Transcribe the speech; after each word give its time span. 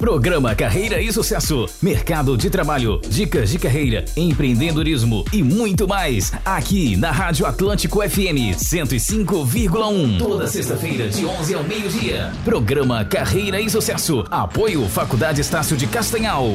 Programa 0.00 0.54
Carreira 0.54 0.98
e 0.98 1.12
Sucesso, 1.12 1.66
Mercado 1.82 2.34
de 2.34 2.48
Trabalho, 2.48 3.02
Dicas 3.06 3.50
de 3.50 3.58
Carreira, 3.58 4.02
Empreendedorismo 4.16 5.26
e 5.30 5.42
muito 5.42 5.86
mais. 5.86 6.32
Aqui 6.42 6.96
na 6.96 7.10
Rádio 7.10 7.44
Atlântico 7.44 8.00
FM 8.00 8.56
105,1. 8.56 10.18
Toda 10.18 10.46
sexta-feira, 10.46 11.06
de 11.06 11.26
11 11.26 11.54
ao 11.54 11.62
meio-dia. 11.64 12.32
Programa 12.42 13.04
Carreira 13.04 13.60
e 13.60 13.68
Sucesso. 13.68 14.24
Apoio 14.30 14.88
Faculdade 14.88 15.42
Estácio 15.42 15.76
de 15.76 15.86
Castanhal. 15.86 16.48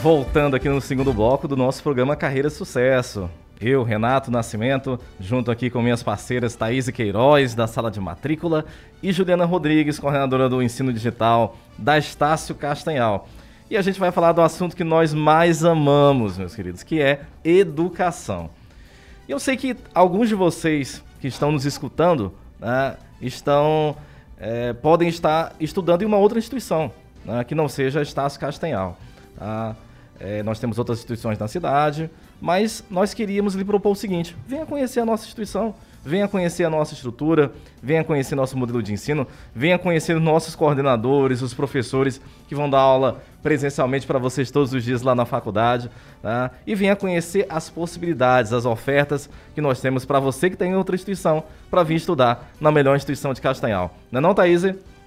Voltando 0.00 0.54
aqui 0.54 0.68
no 0.68 0.80
segundo 0.80 1.12
bloco 1.12 1.48
do 1.48 1.56
nosso 1.56 1.82
programa 1.82 2.14
Carreira 2.14 2.46
e 2.46 2.50
Sucesso. 2.52 3.28
Eu, 3.60 3.82
Renato 3.82 4.30
Nascimento, 4.30 4.98
junto 5.20 5.50
aqui 5.50 5.68
com 5.68 5.82
minhas 5.82 6.02
parceiras 6.02 6.56
Thaís 6.56 6.88
Queiroz, 6.88 7.54
da 7.54 7.66
sala 7.66 7.90
de 7.90 8.00
matrícula, 8.00 8.64
e 9.02 9.12
Juliana 9.12 9.44
Rodrigues, 9.44 9.98
coordenadora 9.98 10.48
do 10.48 10.62
ensino 10.62 10.90
digital 10.90 11.54
da 11.76 11.98
Estácio 11.98 12.54
Castanhal. 12.54 13.28
E 13.68 13.76
a 13.76 13.82
gente 13.82 14.00
vai 14.00 14.10
falar 14.10 14.32
do 14.32 14.40
assunto 14.40 14.74
que 14.74 14.82
nós 14.82 15.12
mais 15.12 15.62
amamos, 15.62 16.38
meus 16.38 16.54
queridos, 16.54 16.82
que 16.82 17.02
é 17.02 17.20
educação. 17.44 18.48
Eu 19.28 19.38
sei 19.38 19.58
que 19.58 19.76
alguns 19.94 20.30
de 20.30 20.34
vocês 20.34 21.04
que 21.20 21.28
estão 21.28 21.52
nos 21.52 21.66
escutando 21.66 22.32
né, 22.58 22.96
estão, 23.20 23.94
é, 24.38 24.72
podem 24.72 25.08
estar 25.08 25.54
estudando 25.60 26.00
em 26.00 26.06
uma 26.06 26.16
outra 26.16 26.38
instituição, 26.38 26.90
né, 27.26 27.44
que 27.44 27.54
não 27.54 27.68
seja 27.68 28.00
Estácio 28.00 28.40
Castanhal. 28.40 28.96
Tá? 29.36 29.76
É, 30.18 30.42
nós 30.42 30.58
temos 30.58 30.78
outras 30.78 30.98
instituições 30.98 31.38
na 31.38 31.46
cidade, 31.46 32.10
mas 32.40 32.82
nós 32.90 33.12
queríamos 33.12 33.54
lhe 33.54 33.64
propor 33.64 33.90
o 33.90 33.94
seguinte: 33.94 34.36
venha 34.46 34.64
conhecer 34.64 35.00
a 35.00 35.04
nossa 35.04 35.24
instituição, 35.24 35.74
venha 36.04 36.26
conhecer 36.26 36.64
a 36.64 36.70
nossa 36.70 36.94
estrutura, 36.94 37.52
venha 37.82 38.02
conhecer 38.02 38.34
nosso 38.34 38.56
modelo 38.56 38.82
de 38.82 38.92
ensino, 38.92 39.26
venha 39.54 39.78
conhecer 39.78 40.16
os 40.16 40.22
nossos 40.22 40.54
coordenadores, 40.54 41.42
os 41.42 41.52
professores 41.52 42.20
que 42.48 42.54
vão 42.54 42.70
dar 42.70 42.78
aula 42.78 43.22
presencialmente 43.42 44.06
para 44.06 44.18
vocês 44.18 44.50
todos 44.50 44.72
os 44.72 44.84
dias 44.84 45.02
lá 45.02 45.14
na 45.14 45.24
faculdade, 45.24 45.90
tá? 46.22 46.50
e 46.66 46.74
venha 46.74 46.94
conhecer 46.94 47.46
as 47.48 47.70
possibilidades, 47.70 48.52
as 48.52 48.66
ofertas 48.66 49.30
que 49.54 49.60
nós 49.60 49.80
temos 49.80 50.04
para 50.04 50.20
você 50.20 50.50
que 50.50 50.56
tem 50.56 50.74
outra 50.74 50.94
instituição 50.94 51.42
para 51.70 51.82
vir 51.82 51.96
estudar 51.96 52.50
na 52.60 52.70
melhor 52.70 52.96
instituição 52.96 53.32
de 53.32 53.40
Castanhal. 53.40 53.94
Não 54.10 54.18
é 54.18 54.22
não, 54.22 54.34
Thaís? 54.34 54.62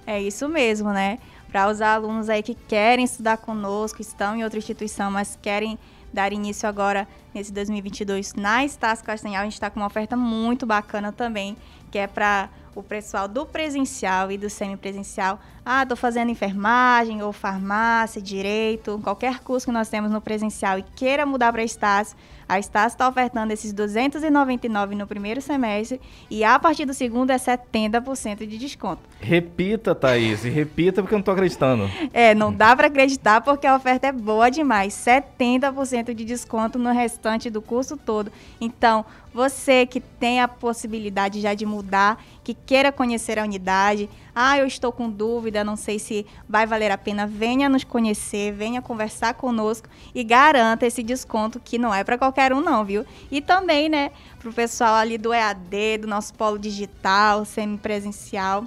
É 0.06 0.20
isso 0.20 0.48
mesmo, 0.48 0.92
né? 0.92 1.18
Para 1.50 1.70
os 1.70 1.80
alunos 1.80 2.28
aí 2.28 2.42
que 2.42 2.54
querem 2.54 3.04
estudar 3.04 3.36
conosco, 3.36 4.02
estão 4.02 4.34
em 4.36 4.42
outra 4.42 4.58
instituição, 4.58 5.10
mas 5.10 5.38
querem 5.40 5.78
dar 6.14 6.32
início 6.32 6.68
agora 6.68 7.06
nesse 7.34 7.52
2022 7.52 8.34
na 8.34 8.64
Estácio 8.64 9.04
Castanhal. 9.04 9.42
A 9.42 9.44
gente 9.44 9.54
está 9.54 9.68
com 9.68 9.80
uma 9.80 9.86
oferta 9.86 10.16
muito 10.16 10.64
bacana 10.64 11.12
também, 11.12 11.56
que 11.90 11.98
é 11.98 12.06
para 12.06 12.48
o 12.74 12.82
pessoal 12.82 13.28
do 13.28 13.44
presencial 13.44 14.30
e 14.30 14.38
do 14.38 14.48
semipresencial. 14.48 15.40
Ah, 15.64 15.82
estou 15.82 15.96
fazendo 15.96 16.30
enfermagem 16.30 17.22
ou 17.22 17.32
farmácia, 17.32 18.22
direito, 18.22 19.00
qualquer 19.02 19.40
curso 19.40 19.66
que 19.66 19.72
nós 19.72 19.88
temos 19.88 20.10
no 20.10 20.20
presencial 20.20 20.78
e 20.78 20.82
queira 20.82 21.26
mudar 21.26 21.52
para 21.52 21.62
Estácio, 21.62 22.16
a 22.48 22.58
Estácio 22.58 22.94
está 22.94 23.08
ofertando 23.08 23.52
esses 23.52 23.72
299 23.72 24.94
no 24.94 25.06
primeiro 25.06 25.40
semestre 25.40 26.00
e 26.30 26.44
a 26.44 26.58
partir 26.58 26.84
do 26.84 26.94
segundo 26.94 27.30
é 27.30 27.36
70% 27.36 28.46
de 28.46 28.58
desconto. 28.58 29.02
Repita, 29.20 29.94
Thaís, 29.94 30.42
repita 30.42 31.02
porque 31.02 31.14
eu 31.14 31.18
não 31.18 31.20
estou 31.20 31.32
acreditando. 31.32 31.90
É, 32.12 32.34
não 32.34 32.52
dá 32.52 32.74
para 32.76 32.88
acreditar 32.88 33.40
porque 33.40 33.66
a 33.66 33.74
oferta 33.76 34.06
é 34.06 34.12
boa 34.12 34.50
demais. 34.50 34.94
70% 34.94 36.14
de 36.14 36.24
desconto 36.24 36.78
no 36.78 36.92
restante 36.92 37.50
do 37.50 37.62
curso 37.62 37.96
todo. 37.96 38.30
Então, 38.60 39.04
você 39.32 39.84
que 39.84 40.00
tem 40.00 40.40
a 40.40 40.46
possibilidade 40.46 41.40
já 41.40 41.54
de 41.54 41.66
mudar, 41.66 42.22
que 42.44 42.54
queira 42.54 42.92
conhecer 42.92 43.38
a 43.38 43.42
unidade, 43.42 44.08
ah, 44.34 44.58
eu 44.58 44.66
estou 44.66 44.90
com 44.90 45.08
dúvida, 45.08 45.62
não 45.62 45.76
sei 45.76 45.98
se 45.98 46.26
vai 46.48 46.66
valer 46.66 46.90
a 46.90 46.98
pena, 46.98 47.26
venha 47.26 47.68
nos 47.68 47.84
conhecer, 47.84 48.52
venha 48.52 48.82
conversar 48.82 49.34
conosco 49.34 49.88
e 50.14 50.24
garanta 50.24 50.86
esse 50.86 51.02
desconto 51.02 51.60
que 51.60 51.78
não 51.78 51.94
é 51.94 52.02
para 52.02 52.18
qualquer 52.18 52.52
um 52.52 52.60
não, 52.60 52.84
viu? 52.84 53.04
E 53.30 53.40
também, 53.40 53.88
né, 53.88 54.10
para 54.40 54.50
o 54.50 54.52
pessoal 54.52 54.94
ali 54.94 55.16
do 55.16 55.32
EAD, 55.32 55.98
do 55.98 56.08
nosso 56.08 56.34
polo 56.34 56.58
digital, 56.58 57.44
semipresencial. 57.44 58.66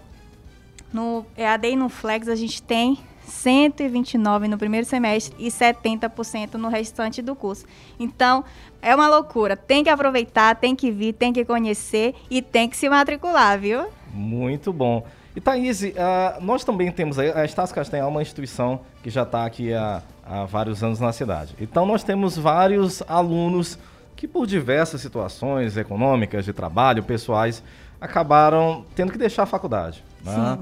No 0.93 1.25
EAD 1.37 1.71
e 1.71 1.75
no 1.75 1.89
Flex 1.89 2.29
a 2.29 2.35
gente 2.35 2.63
tem 2.63 2.97
129 3.27 4.47
no 4.47 4.57
primeiro 4.57 4.85
semestre 4.85 5.35
e 5.37 5.49
70% 5.49 6.53
no 6.53 6.69
restante 6.69 7.21
do 7.21 7.35
curso. 7.35 7.65
Então, 7.99 8.45
é 8.81 8.95
uma 8.95 9.09
loucura. 9.09 9.57
Tem 9.57 9.83
que 9.83 9.89
aproveitar, 9.89 10.55
tem 10.55 10.75
que 10.75 10.89
vir, 10.91 11.13
tem 11.13 11.33
que 11.33 11.43
conhecer 11.43 12.15
e 12.29 12.41
tem 12.41 12.69
que 12.69 12.77
se 12.77 12.87
matricular, 12.87 13.59
viu? 13.59 13.87
Muito 14.13 14.71
bom. 14.71 15.05
E 15.37 15.39
Thaís, 15.39 15.83
uh, 15.83 15.93
nós 16.41 16.63
também 16.63 16.91
temos 16.91 17.19
a 17.19 17.45
Estácio 17.45 17.75
Castanhal, 17.75 18.09
uma 18.09 18.23
instituição 18.23 18.79
que 19.03 19.09
já 19.11 19.21
está 19.21 19.45
aqui 19.45 19.71
há, 19.71 20.01
há 20.25 20.45
vários 20.45 20.83
anos 20.83 20.99
na 20.99 21.13
cidade. 21.13 21.53
Então 21.61 21.85
nós 21.85 22.03
temos 22.03 22.35
vários 22.35 23.03
alunos 23.07 23.77
que 24.15 24.27
por 24.27 24.47
diversas 24.47 24.99
situações 24.99 25.77
econômicas, 25.77 26.43
de 26.43 26.53
trabalho, 26.53 27.03
pessoais, 27.03 27.61
acabaram 28.01 28.83
tendo 28.95 29.11
que 29.11 29.17
deixar 29.19 29.43
a 29.43 29.45
faculdade. 29.45 30.03
Né? 30.25 30.57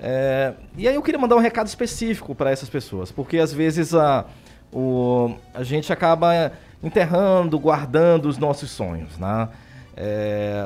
É, 0.00 0.54
e 0.78 0.88
aí 0.88 0.94
eu 0.94 1.02
queria 1.02 1.20
mandar 1.20 1.36
um 1.36 1.40
recado 1.40 1.66
específico 1.66 2.34
para 2.34 2.50
essas 2.50 2.70
pessoas, 2.70 3.12
porque 3.12 3.36
às 3.36 3.52
vezes 3.52 3.94
a, 3.94 4.24
o, 4.72 5.34
a 5.52 5.62
gente 5.62 5.92
acaba 5.92 6.50
enterrando, 6.82 7.58
guardando 7.58 8.24
os 8.24 8.38
nossos 8.38 8.70
sonhos, 8.70 9.18
né? 9.18 9.50
É, 9.94 10.64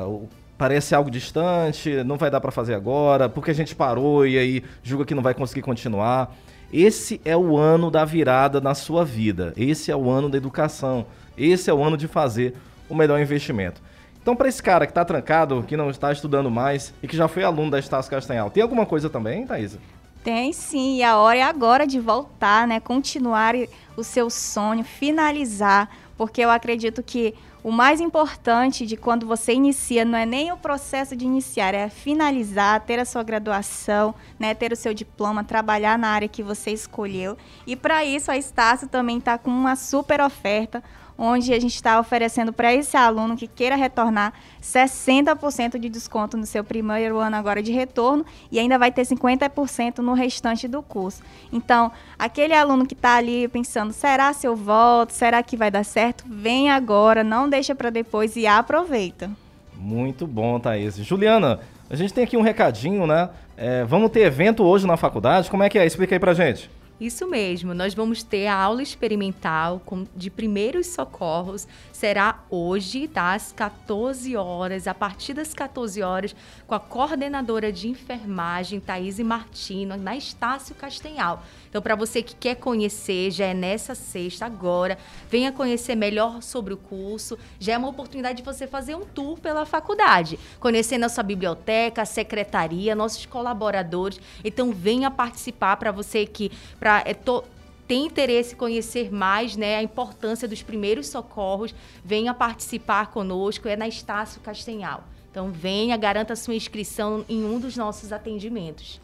parece 0.57 0.95
algo 0.95 1.09
distante, 1.09 2.03
não 2.03 2.17
vai 2.17 2.29
dar 2.29 2.39
para 2.39 2.51
fazer 2.51 2.73
agora, 2.73 3.27
porque 3.27 3.51
a 3.51 3.55
gente 3.55 3.75
parou 3.75 4.25
e 4.25 4.37
aí 4.37 4.63
julga 4.81 5.05
que 5.05 5.15
não 5.15 5.23
vai 5.23 5.33
conseguir 5.33 5.61
continuar. 5.61 6.35
Esse 6.71 7.21
é 7.23 7.37
o 7.37 7.57
ano 7.57 7.91
da 7.91 8.03
virada 8.03 8.59
na 8.59 8.73
sua 8.73 9.05
vida. 9.05 9.53
Esse 9.55 9.91
é 9.91 9.95
o 9.95 10.09
ano 10.09 10.29
da 10.29 10.37
educação. 10.37 11.05
Esse 11.37 11.69
é 11.69 11.73
o 11.73 11.83
ano 11.83 11.95
de 11.95 12.07
fazer 12.07 12.55
o 12.89 12.95
melhor 12.95 13.19
investimento. 13.19 13.81
Então, 14.21 14.35
para 14.35 14.47
esse 14.47 14.63
cara 14.63 14.85
que 14.85 14.91
está 14.91 15.03
trancado, 15.03 15.63
que 15.67 15.75
não 15.75 15.89
está 15.89 16.11
estudando 16.11 16.49
mais 16.49 16.93
e 17.03 17.07
que 17.07 17.17
já 17.17 17.27
foi 17.27 17.43
aluno 17.43 17.69
da 17.69 17.77
Estácio 17.77 18.09
Castanhal, 18.09 18.49
tem 18.49 18.63
alguma 18.63 18.85
coisa 18.85 19.09
também, 19.09 19.45
Thaisa? 19.45 19.79
Tem 20.23 20.53
sim, 20.53 20.99
e 20.99 21.03
a 21.03 21.17
hora 21.17 21.39
é 21.39 21.43
agora 21.43 21.85
de 21.85 21.99
voltar, 21.99 22.65
né? 22.65 22.79
Continuar 22.79 23.53
o 23.97 24.03
seu 24.03 24.29
sonho, 24.29 24.83
finalizar, 24.83 25.89
porque 26.17 26.39
eu 26.39 26.49
acredito 26.49 27.03
que 27.03 27.35
o 27.63 27.71
mais 27.71 28.01
importante 28.01 28.85
de 28.85 28.97
quando 28.97 29.25
você 29.25 29.53
inicia 29.53 30.03
não 30.03 30.17
é 30.17 30.25
nem 30.25 30.51
o 30.51 30.57
processo 30.57 31.15
de 31.15 31.23
iniciar, 31.23 31.73
é 31.73 31.87
finalizar, 31.87 32.81
ter 32.81 32.99
a 32.99 33.05
sua 33.05 33.23
graduação, 33.23 34.13
né, 34.37 34.53
ter 34.53 34.73
o 34.73 34.75
seu 34.75 34.93
diploma, 34.93 35.45
trabalhar 35.45 35.97
na 35.97 36.09
área 36.09 36.27
que 36.27 36.43
você 36.43 36.71
escolheu. 36.71 37.37
E 37.65 37.75
para 37.75 38.03
isso 38.03 38.29
a 38.29 38.37
Estácio 38.37 38.89
também 38.89 39.17
está 39.17 39.37
com 39.37 39.49
uma 39.49 39.77
super 39.77 40.19
oferta, 40.19 40.83
onde 41.17 41.53
a 41.53 41.59
gente 41.59 41.75
está 41.75 41.99
oferecendo 41.99 42.51
para 42.51 42.73
esse 42.73 42.95
aluno 42.97 43.35
que 43.35 43.47
queira 43.47 43.75
retornar 43.75 44.33
60% 44.61 45.77
de 45.77 45.89
desconto 45.89 46.37
no 46.37 46.45
seu 46.45 46.63
primeiro 46.63 47.17
ano 47.19 47.35
agora 47.35 47.61
de 47.61 47.71
retorno 47.71 48.25
e 48.51 48.59
ainda 48.59 48.77
vai 48.77 48.91
ter 48.91 49.03
50% 49.03 49.99
no 49.99 50.13
restante 50.13 50.67
do 50.67 50.81
curso. 50.81 51.21
Então, 51.51 51.91
aquele 52.17 52.53
aluno 52.53 52.85
que 52.85 52.93
está 52.93 53.15
ali 53.17 53.47
pensando, 53.47 53.93
será 53.93 54.33
se 54.33 54.47
eu 54.47 54.55
volto, 54.55 55.11
será 55.11 55.43
que 55.43 55.57
vai 55.57 55.69
dar 55.69 55.83
certo? 55.83 56.23
Vem 56.27 56.69
agora, 56.69 57.23
não 57.23 57.49
deixa 57.49 57.75
para 57.75 57.89
depois 57.89 58.35
e 58.35 58.47
aproveita. 58.47 59.29
Muito 59.75 60.25
bom, 60.25 60.59
Thaís. 60.59 60.95
Juliana, 60.95 61.59
a 61.89 61.95
gente 61.95 62.13
tem 62.13 62.23
aqui 62.23 62.37
um 62.37 62.41
recadinho, 62.41 63.05
né? 63.05 63.29
É, 63.55 63.83
vamos 63.83 64.09
ter 64.11 64.21
evento 64.21 64.63
hoje 64.63 64.87
na 64.87 64.97
faculdade, 64.97 65.49
como 65.49 65.63
é 65.63 65.69
que 65.69 65.77
é? 65.77 65.85
Explica 65.85 66.15
aí 66.15 66.19
pra 66.19 66.33
gente. 66.33 66.69
Isso 66.99 67.27
mesmo, 67.27 67.73
nós 67.73 67.93
vamos 67.93 68.23
ter 68.23 68.47
a 68.47 68.55
aula 68.55 68.81
experimental 68.81 69.81
de 70.15 70.29
primeiros 70.29 70.87
socorros. 70.87 71.67
Será 72.03 72.43
hoje, 72.49 73.07
das 73.07 73.53
14 73.53 74.35
horas, 74.35 74.89
a 74.89 74.93
partir 74.93 75.33
das 75.33 75.53
14 75.53 76.03
horas, 76.03 76.35
com 76.67 76.75
a 76.75 76.79
coordenadora 76.81 77.71
de 77.71 77.87
enfermagem, 77.87 78.81
Thaís 78.81 79.19
Martino, 79.19 79.95
na 79.95 80.13
Estácio 80.13 80.75
Castanhal. 80.75 81.45
Então, 81.69 81.81
para 81.81 81.95
você 81.95 82.21
que 82.21 82.35
quer 82.35 82.55
conhecer, 82.55 83.31
já 83.31 83.45
é 83.45 83.53
nessa 83.53 83.95
sexta, 83.95 84.45
agora, 84.45 84.97
venha 85.29 85.49
conhecer 85.53 85.95
melhor 85.95 86.41
sobre 86.43 86.73
o 86.73 86.77
curso. 86.77 87.39
Já 87.57 87.71
é 87.71 87.77
uma 87.77 87.87
oportunidade 87.87 88.39
de 88.39 88.43
você 88.43 88.67
fazer 88.67 88.95
um 88.95 89.05
tour 89.05 89.39
pela 89.39 89.65
faculdade, 89.65 90.37
conhecer 90.59 90.97
nossa 90.97 91.23
biblioteca, 91.23 92.01
a 92.01 92.05
secretaria, 92.05 92.93
nossos 92.93 93.25
colaboradores. 93.25 94.19
Então, 94.43 94.73
venha 94.73 95.09
participar 95.09 95.77
para 95.77 95.93
você 95.93 96.25
que 96.25 96.51
pra, 96.77 97.01
é, 97.05 97.13
to, 97.13 97.45
tem 97.93 98.07
interesse 98.07 98.55
em 98.55 98.57
conhecer 98.57 99.13
mais 99.13 99.55
né, 99.55 99.75
a 99.75 99.83
importância 99.83 100.47
dos 100.47 100.63
primeiros 100.63 101.05
socorros, 101.05 101.75
venha 102.03 102.33
participar 102.33 103.11
conosco, 103.11 103.67
é 103.67 103.75
na 103.75 103.87
Estácio 103.87 104.41
Castanhal. 104.41 105.03
Então 105.29 105.51
venha, 105.51 105.95
garanta 105.95 106.35
sua 106.35 106.55
inscrição 106.55 107.23
em 107.29 107.45
um 107.45 107.59
dos 107.59 107.77
nossos 107.77 108.11
atendimentos. 108.11 108.99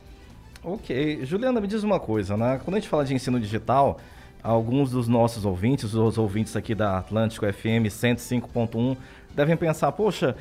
Ok. 0.64 1.24
Juliana, 1.24 1.62
me 1.62 1.68
diz 1.68 1.84
uma 1.84 2.00
coisa, 2.00 2.36
né? 2.36 2.60
Quando 2.66 2.78
a 2.78 2.80
gente 2.80 2.90
fala 2.90 3.06
de 3.06 3.14
ensino 3.14 3.40
digital, 3.40 4.00
alguns 4.42 4.90
dos 4.90 5.08
nossos 5.08 5.46
ouvintes, 5.46 5.94
os 5.94 6.18
ouvintes 6.18 6.56
aqui 6.56 6.74
da 6.74 6.98
Atlântico 6.98 7.46
FM 7.46 7.86
105.1, 7.92 8.98
devem 9.36 9.56
pensar, 9.56 9.92
poxa, 9.92 10.36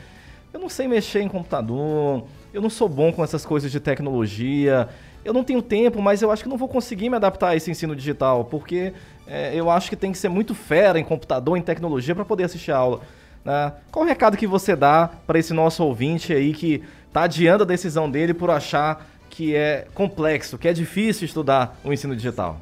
eu 0.55 0.59
não 0.59 0.71
sei 0.71 0.89
mexer 0.89 1.21
em 1.21 1.29
computador, 1.29 2.27
eu 2.53 2.61
não 2.61 2.71
sou 2.71 2.89
bom 2.89 3.13
com 3.13 3.23
essas 3.23 3.45
coisas 3.45 3.71
de 3.71 3.81
tecnologia, 3.81 4.89
eu 5.25 5.33
não 5.33 5.45
tenho 5.45 5.61
tempo, 5.61 6.01
mas 6.01 6.23
eu 6.23 6.31
acho 6.31 6.43
que 6.43 6.49
não 6.49 6.57
vou 6.57 6.69
conseguir 6.69 7.11
me 7.11 7.17
adaptar 7.17 7.49
a 7.49 7.57
esse 7.57 7.71
ensino 7.71 7.95
digital, 7.95 8.45
porque 8.45 8.93
é, 9.27 9.55
eu 9.55 9.71
acho 9.71 9.91
que 9.91 9.97
tem 9.97 10.13
que 10.13 10.19
ser 10.19 10.29
muito 10.29 10.55
fera 10.55 10.99
em 10.99 11.05
computador, 11.05 11.57
em 11.57 11.63
tecnologia, 11.63 12.15
para 12.15 12.25
poder 12.25 12.45
assistir 12.45 12.73
a 12.73 12.79
aula. 12.79 13.01
Né? 13.45 13.73
Qual 13.91 14.05
o 14.05 14.09
recado 14.09 14.37
que 14.37 14.47
você 14.47 14.75
dá 14.75 15.11
para 15.27 15.39
esse 15.39 15.53
nosso 15.53 15.85
ouvinte 15.85 16.33
aí 16.33 16.53
que 16.53 16.83
está 17.07 17.23
adiando 17.23 17.65
a 17.65 17.67
decisão 17.67 18.11
dele 18.11 18.33
por 18.33 18.51
achar 18.51 19.07
que 19.29 19.55
é 19.55 19.87
complexo, 19.95 20.57
que 20.57 20.69
é 20.69 20.73
difícil 20.73 21.27
estudar 21.27 21.79
o 21.85 21.93
ensino 21.93 22.17
digital? 22.17 22.61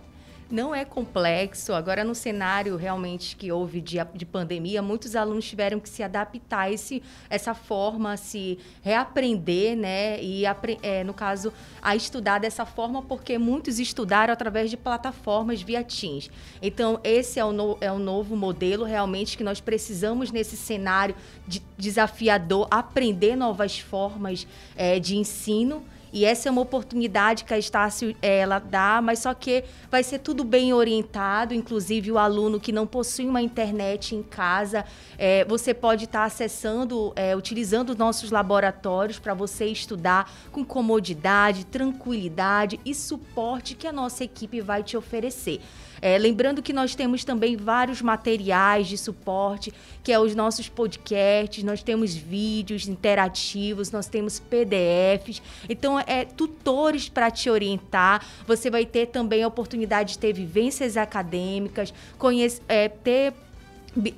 Não 0.51 0.75
é 0.75 0.85
complexo. 0.85 1.73
Agora, 1.73 2.05
no 2.05 2.15
cenário 2.15 2.77
realmente 2.77 3.37
que 3.37 3.51
houve 3.51 3.81
de, 3.81 3.99
de 4.15 4.25
pandemia, 4.25 4.81
muitos 4.81 5.17
alunos 5.17 5.49
tiveram 5.49 5.81
que 5.81 5.89
se 5.89 6.03
adaptar 6.03 6.61
a 6.61 6.73
esse, 6.73 7.03
essa 7.29 7.55
forma, 7.55 8.17
se 8.17 8.59
reaprender, 8.83 9.77
né? 9.77 10.23
E, 10.23 10.45
é, 10.83 11.05
no 11.05 11.13
caso, 11.13 11.53
a 11.83 11.97
estudar 11.97 12.39
dessa 12.39 12.65
forma, 12.65 13.03
porque 13.03 13.39
muitos 13.39 13.79
estudaram 13.79 14.33
através 14.33 14.71
de 14.71 14.77
plataformas 14.77 15.63
via 15.63 15.83
Teams. 15.83 16.31
Então, 16.63 17.01
esse 17.03 17.39
é 17.39 17.45
o, 17.45 17.53
no, 17.53 17.77
é 17.81 17.91
o 17.91 17.99
novo 17.99 18.37
modelo 18.37 18.85
realmente 18.85 19.37
que 19.37 19.45
nós 19.45 19.61
precisamos 19.61 20.31
nesse 20.31 20.57
cenário 20.57 21.15
de 21.47 21.63
desafiador, 21.77 22.69
aprender 22.71 23.37
novas 23.37 23.79
formas 23.79 24.47
é, 24.77 24.99
de 24.99 25.17
ensino 25.17 25.85
e 26.17 26.25
essa 26.25 26.49
é 26.49 26.51
uma 26.51 26.63
oportunidade 26.63 27.45
que 27.45 27.53
a 27.53 27.59
Estácio 27.59 28.17
ela 28.23 28.59
dá, 28.59 29.03
mas 29.03 29.19
só 29.19 29.35
que 29.35 29.65
vai 29.91 30.03
ser 30.03 30.21
tudo 30.21 30.45
bem 30.45 30.73
orientado, 30.73 31.53
inclusive 31.53 32.11
o 32.11 32.17
aluno 32.17 32.59
que 32.59 32.73
não 32.73 32.87
possui 32.87 33.27
uma 33.27 33.43
internet 33.43 34.15
em 34.15 34.23
casa, 34.23 34.83
é, 35.19 35.45
você 35.45 35.75
pode 35.75 36.05
estar 36.05 36.21
tá 36.21 36.25
acessando, 36.25 37.13
é, 37.17 37.37
utilizando 37.37 37.91
os 37.91 37.97
nossos 37.97 38.31
laboratórios 38.31 39.19
para 39.19 39.35
você 39.35 39.67
estudar 39.67 40.33
com 40.51 40.65
comodidade, 40.65 41.67
tranquilidade 41.67 42.81
e 42.83 42.95
suporte 42.95 43.75
que 43.75 43.87
a 43.87 43.93
nossa 43.93 44.25
equipe 44.25 44.63
vai 44.63 44.83
te 44.83 44.97
oferecer. 44.97 45.61
É, 46.01 46.19
lembrando 46.19 46.63
que 46.63 46.73
nós 46.73 46.95
temos 46.95 47.25
também 47.25 47.57
vários 47.57 48.03
materiais 48.03 48.87
de 48.87 48.99
suporte, 48.99 49.73
que 50.03 50.13
é 50.13 50.19
os 50.19 50.35
nossos 50.35 50.69
podcasts, 50.69 51.63
nós 51.65 51.83
temos 51.83 52.15
vídeos 52.15 52.87
interativos, 52.89 53.91
nós 53.91 54.07
temos 54.07 54.39
PDFs, 54.39 55.43
então 55.69 55.99
é 55.99 56.25
tutores 56.25 57.09
para 57.09 57.31
te 57.31 57.51
orientar. 57.51 58.25
Você 58.47 58.71
vai 58.71 58.85
ter 58.85 59.07
também 59.07 59.43
a 59.43 59.49
oportunidade 59.49 60.15
de 60.15 60.19
ter 60.19 60.33
vivências 60.33 60.97
acadêmicas, 60.97 61.93
conhecer, 62.19 62.63
é, 62.69 62.89
ter 62.89 63.33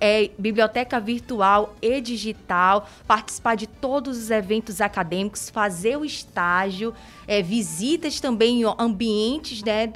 é, 0.01 0.31
biblioteca 0.39 0.99
virtual 0.99 1.75
e 1.81 2.01
digital, 2.01 2.89
participar 3.07 3.55
de 3.55 3.67
todos 3.67 4.19
os 4.19 4.31
eventos 4.31 4.81
acadêmicos, 4.81 5.51
fazer 5.51 5.97
o 5.97 6.05
estágio, 6.05 6.95
é, 7.27 7.43
visitas 7.43 8.21
também 8.21 8.63
em 8.63 8.75
ambientes 8.79 9.63
né, 9.63 9.93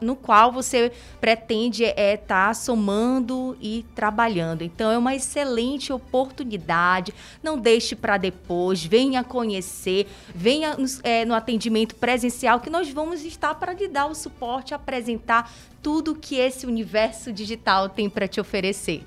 no 0.00 0.14
qual 0.14 0.52
você 0.52 0.92
pretende 1.20 1.84
estar 1.84 2.00
é, 2.00 2.16
tá 2.16 2.54
somando 2.54 3.56
e 3.60 3.84
trabalhando. 3.94 4.62
Então 4.62 4.90
é 4.90 4.98
uma 4.98 5.14
excelente 5.14 5.92
oportunidade. 5.92 7.14
Não 7.42 7.58
deixe 7.58 7.96
para 7.96 8.16
depois, 8.16 8.84
venha 8.84 9.24
conhecer, 9.24 10.06
venha 10.34 10.76
é, 11.02 11.24
no 11.24 11.34
atendimento 11.34 11.94
presencial 11.94 12.60
que 12.60 12.70
nós 12.70 12.90
vamos 12.90 13.24
estar 13.24 13.54
para 13.54 13.72
lhe 13.72 13.88
dar 13.88 14.06
o 14.06 14.14
suporte, 14.14 14.74
apresentar 14.74 15.50
tudo 15.82 16.14
que 16.14 16.36
esse 16.36 16.66
universo 16.66 17.32
digital 17.32 17.88
tem 17.88 18.08
para 18.08 18.28
te 18.28 18.40
oferecer. 18.40 19.02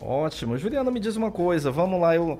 Ótimo. 0.00 0.56
Juliana, 0.56 0.90
me 0.90 0.98
diz 0.98 1.16
uma 1.16 1.30
coisa. 1.30 1.70
Vamos 1.70 2.00
lá, 2.00 2.16
eu 2.16 2.38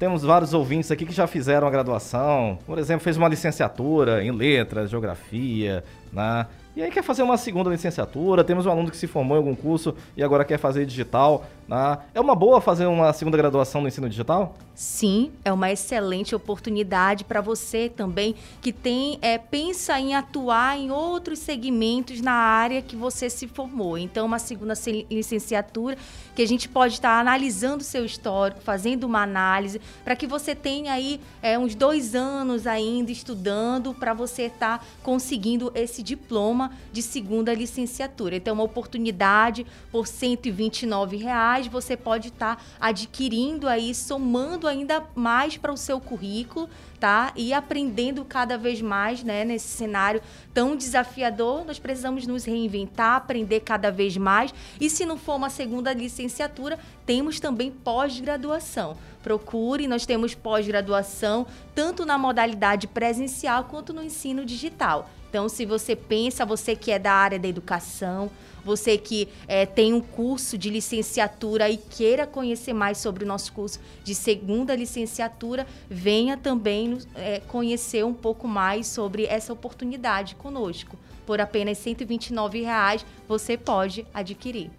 temos 0.00 0.22
vários 0.22 0.54
ouvintes 0.54 0.90
aqui 0.90 1.04
que 1.04 1.12
já 1.12 1.26
fizeram 1.26 1.66
a 1.66 1.70
graduação, 1.70 2.58
por 2.64 2.78
exemplo, 2.78 3.04
fez 3.04 3.18
uma 3.18 3.28
licenciatura 3.28 4.24
em 4.24 4.30
letras, 4.30 4.88
geografia, 4.88 5.84
né? 6.10 6.46
E 6.74 6.82
aí 6.82 6.90
quer 6.90 7.02
fazer 7.02 7.22
uma 7.22 7.36
segunda 7.36 7.68
licenciatura, 7.68 8.42
temos 8.42 8.64
um 8.64 8.70
aluno 8.70 8.90
que 8.90 8.96
se 8.96 9.06
formou 9.06 9.36
em 9.36 9.40
algum 9.40 9.54
curso 9.54 9.94
e 10.16 10.22
agora 10.22 10.42
quer 10.42 10.56
fazer 10.56 10.86
digital. 10.86 11.44
Né? 11.70 11.98
É 12.12 12.20
uma 12.20 12.34
boa 12.34 12.60
fazer 12.60 12.86
uma 12.86 13.12
segunda 13.12 13.36
graduação 13.36 13.80
no 13.80 13.86
ensino 13.86 14.08
digital? 14.08 14.56
Sim, 14.74 15.30
é 15.44 15.52
uma 15.52 15.70
excelente 15.70 16.34
oportunidade 16.34 17.22
para 17.22 17.40
você 17.40 17.88
também 17.88 18.34
que 18.62 18.72
tem 18.72 19.18
é, 19.20 19.36
pensa 19.36 20.00
em 20.00 20.14
atuar 20.14 20.78
em 20.78 20.90
outros 20.90 21.38
segmentos 21.38 22.22
na 22.22 22.32
área 22.32 22.80
que 22.80 22.96
você 22.96 23.28
se 23.28 23.46
formou. 23.46 23.98
Então, 23.98 24.24
uma 24.26 24.38
segunda 24.38 24.72
licenciatura 25.10 25.98
que 26.34 26.40
a 26.40 26.48
gente 26.48 26.66
pode 26.66 26.94
estar 26.94 27.10
tá 27.10 27.20
analisando 27.20 27.84
seu 27.84 28.06
histórico, 28.06 28.62
fazendo 28.62 29.04
uma 29.04 29.22
análise, 29.22 29.82
para 30.02 30.16
que 30.16 30.26
você 30.26 30.54
tenha 30.54 30.94
aí 30.94 31.20
é, 31.42 31.58
uns 31.58 31.74
dois 31.74 32.14
anos 32.14 32.66
ainda 32.66 33.12
estudando 33.12 33.92
para 33.92 34.14
você 34.14 34.44
estar 34.44 34.78
tá 34.78 34.84
conseguindo 35.02 35.70
esse 35.74 36.02
diploma 36.02 36.72
de 36.90 37.02
segunda 37.02 37.52
licenciatura. 37.52 38.36
Então, 38.36 38.54
uma 38.54 38.64
oportunidade 38.64 39.66
por 39.92 40.06
129 40.06 41.18
reais, 41.18 41.59
você 41.66 41.96
pode 41.96 42.28
estar 42.28 42.56
tá 42.56 42.62
adquirindo 42.80 43.68
aí, 43.68 43.94
somando 43.94 44.66
ainda 44.66 45.04
mais 45.14 45.56
para 45.56 45.72
o 45.72 45.76
seu 45.76 46.00
currículo, 46.00 46.68
tá? 46.98 47.32
E 47.34 47.52
aprendendo 47.52 48.24
cada 48.24 48.58
vez 48.58 48.82
mais, 48.82 49.22
né, 49.22 49.44
nesse 49.44 49.68
cenário 49.68 50.20
tão 50.52 50.76
desafiador, 50.76 51.64
nós 51.64 51.78
precisamos 51.78 52.26
nos 52.26 52.44
reinventar, 52.44 53.16
aprender 53.16 53.60
cada 53.60 53.90
vez 53.90 54.16
mais. 54.16 54.52
E 54.80 54.90
se 54.90 55.06
não 55.06 55.16
for 55.16 55.36
uma 55.36 55.50
segunda 55.50 55.92
licenciatura, 55.92 56.78
temos 57.06 57.40
também 57.40 57.70
pós-graduação. 57.70 58.96
Procure, 59.22 59.86
nós 59.86 60.06
temos 60.06 60.34
pós-graduação 60.34 61.46
tanto 61.74 62.04
na 62.06 62.16
modalidade 62.16 62.86
presencial 62.86 63.64
quanto 63.64 63.92
no 63.92 64.02
ensino 64.02 64.44
digital. 64.44 65.08
Então, 65.30 65.48
se 65.48 65.64
você 65.64 65.94
pensa, 65.94 66.44
você 66.44 66.74
que 66.74 66.90
é 66.90 66.98
da 66.98 67.12
área 67.12 67.38
da 67.38 67.46
educação, 67.46 68.28
você 68.64 68.96
que 68.98 69.28
é, 69.46 69.66
tem 69.66 69.92
um 69.92 70.00
curso 70.00 70.56
de 70.56 70.70
licenciatura 70.70 71.68
e 71.68 71.76
queira 71.76 72.26
conhecer 72.26 72.72
mais 72.72 72.98
sobre 72.98 73.24
o 73.24 73.26
nosso 73.26 73.52
curso 73.52 73.80
de 74.04 74.14
segunda 74.14 74.74
licenciatura, 74.74 75.66
venha 75.88 76.36
também 76.36 76.98
é, 77.14 77.40
conhecer 77.40 78.04
um 78.04 78.14
pouco 78.14 78.46
mais 78.46 78.86
sobre 78.86 79.26
essa 79.26 79.52
oportunidade 79.52 80.34
conosco. 80.34 80.96
Por 81.26 81.40
apenas 81.40 81.78
129 81.78 82.62
reais, 82.62 83.04
você 83.28 83.56
pode 83.56 84.06
adquirir. 84.12 84.70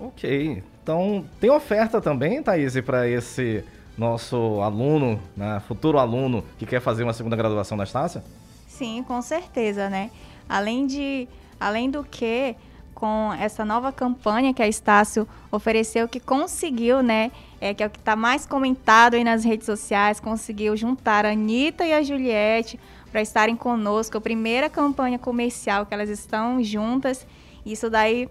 Ok. 0.00 0.62
Então, 0.82 1.24
tem 1.40 1.50
oferta 1.50 2.00
também, 2.00 2.42
Thaís, 2.42 2.80
para 2.80 3.08
esse 3.08 3.64
nosso 3.98 4.60
aluno, 4.62 5.20
né, 5.36 5.60
futuro 5.66 5.98
aluno 5.98 6.44
que 6.56 6.64
quer 6.64 6.80
fazer 6.80 7.02
uma 7.02 7.12
segunda 7.12 7.34
graduação 7.34 7.76
na 7.76 7.84
Estácia? 7.84 8.22
Sim, 8.66 9.02
com 9.02 9.20
certeza, 9.20 9.90
né? 9.90 10.10
Além 10.48 10.86
de, 10.86 11.28
além 11.58 11.90
do 11.90 12.04
que, 12.04 12.54
com 12.98 13.32
essa 13.38 13.64
nova 13.64 13.92
campanha 13.92 14.52
que 14.52 14.60
a 14.60 14.66
Estácio 14.66 15.24
ofereceu, 15.52 16.08
que 16.08 16.18
conseguiu, 16.18 17.00
né? 17.00 17.30
É, 17.60 17.72
que 17.72 17.80
é 17.80 17.86
o 17.86 17.90
que 17.90 17.98
está 18.00 18.16
mais 18.16 18.44
comentado 18.44 19.14
aí 19.14 19.22
nas 19.22 19.44
redes 19.44 19.66
sociais, 19.66 20.18
conseguiu 20.18 20.76
juntar 20.76 21.24
a 21.24 21.30
Anitta 21.30 21.86
e 21.86 21.92
a 21.92 22.02
Juliette 22.02 22.78
para 23.12 23.22
estarem 23.22 23.54
conosco. 23.54 24.18
A 24.18 24.20
primeira 24.20 24.68
campanha 24.68 25.16
comercial 25.16 25.86
que 25.86 25.94
elas 25.94 26.08
estão 26.08 26.60
juntas. 26.60 27.24
Isso 27.64 27.88
daí 27.88 28.28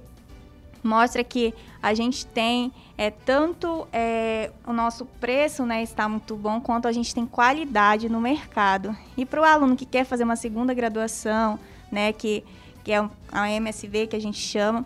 mostra 0.83 1.23
que 1.23 1.53
a 1.81 1.93
gente 1.93 2.25
tem 2.25 2.73
é, 2.97 3.09
tanto 3.09 3.87
é, 3.93 4.51
o 4.65 4.73
nosso 4.73 5.05
preço 5.05 5.65
né, 5.65 5.81
está 5.81 6.09
muito 6.09 6.35
bom, 6.35 6.59
quanto 6.59 6.89
a 6.89 6.91
gente 6.91 7.15
tem 7.15 7.25
qualidade 7.25 8.09
no 8.09 8.19
mercado. 8.19 8.93
E 9.15 9.25
para 9.25 9.39
o 9.39 9.45
aluno 9.45 9.77
que 9.77 9.85
quer 9.85 10.03
fazer 10.03 10.25
uma 10.25 10.35
segunda 10.35 10.73
graduação, 10.73 11.57
né, 11.89 12.11
que 12.11 12.43
que 12.87 12.93
é 12.93 13.09
a 13.33 13.51
MSV 13.51 14.07
que 14.07 14.15
a 14.15 14.21
gente 14.21 14.39
chama. 14.39 14.85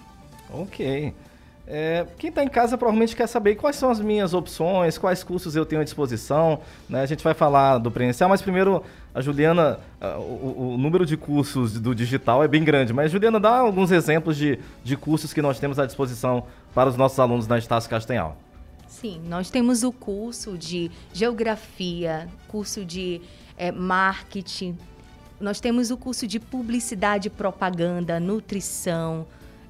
Ok. 0.49 1.13
É, 1.67 2.05
quem 2.19 2.29
está 2.29 2.43
em 2.43 2.47
casa 2.47 2.77
provavelmente 2.77 3.15
quer 3.15 3.25
saber 3.25 3.55
quais 3.55 3.75
são 3.75 3.89
as 3.89 3.99
minhas 3.99 4.35
opções, 4.35 4.99
quais 4.99 5.23
cursos 5.23 5.55
eu 5.55 5.65
tenho 5.65 5.81
à 5.81 5.83
disposição. 5.83 6.59
Né? 6.87 7.01
A 7.01 7.05
gente 7.05 7.23
vai 7.23 7.33
falar 7.33 7.79
do 7.79 7.89
presencial, 7.89 8.29
mas 8.29 8.41
primeiro 8.41 8.83
a 9.13 9.21
Juliana, 9.21 9.79
o, 10.19 10.73
o, 10.73 10.77
número 10.77 11.05
de 11.05 11.17
cursos 11.17 11.79
do 11.79 11.95
digital 11.95 12.43
é 12.43 12.47
bem 12.47 12.63
grande, 12.63 12.93
mas 12.93 13.11
Juliana, 13.11 13.39
dá 13.39 13.57
alguns 13.57 13.89
exemplos 13.89 14.37
de, 14.37 14.59
de 14.83 14.95
cursos 14.95 15.33
que 15.33 15.41
nós 15.41 15.57
temos 15.57 15.79
à 15.79 15.85
disposição 15.85 16.43
para 16.73 16.89
os 16.89 16.97
nossos 16.97 17.19
alunos 17.19 17.47
da 17.47 17.57
Estácio 17.57 17.89
Castanhal. 17.89 18.37
Sim, 18.87 19.21
nós 19.27 19.49
temos 19.49 19.83
o 19.83 19.91
curso 19.91 20.57
de 20.57 20.91
geografia, 21.13 22.27
curso 22.47 22.85
de 22.85 23.21
é, 23.57 23.71
marketing, 23.71 24.77
nós 25.39 25.59
temos 25.59 25.91
o 25.91 25.97
curso 25.97 26.25
de 26.25 26.39
publicidade 26.39 27.29
propaganda, 27.29 28.19
nutrição, 28.19 29.27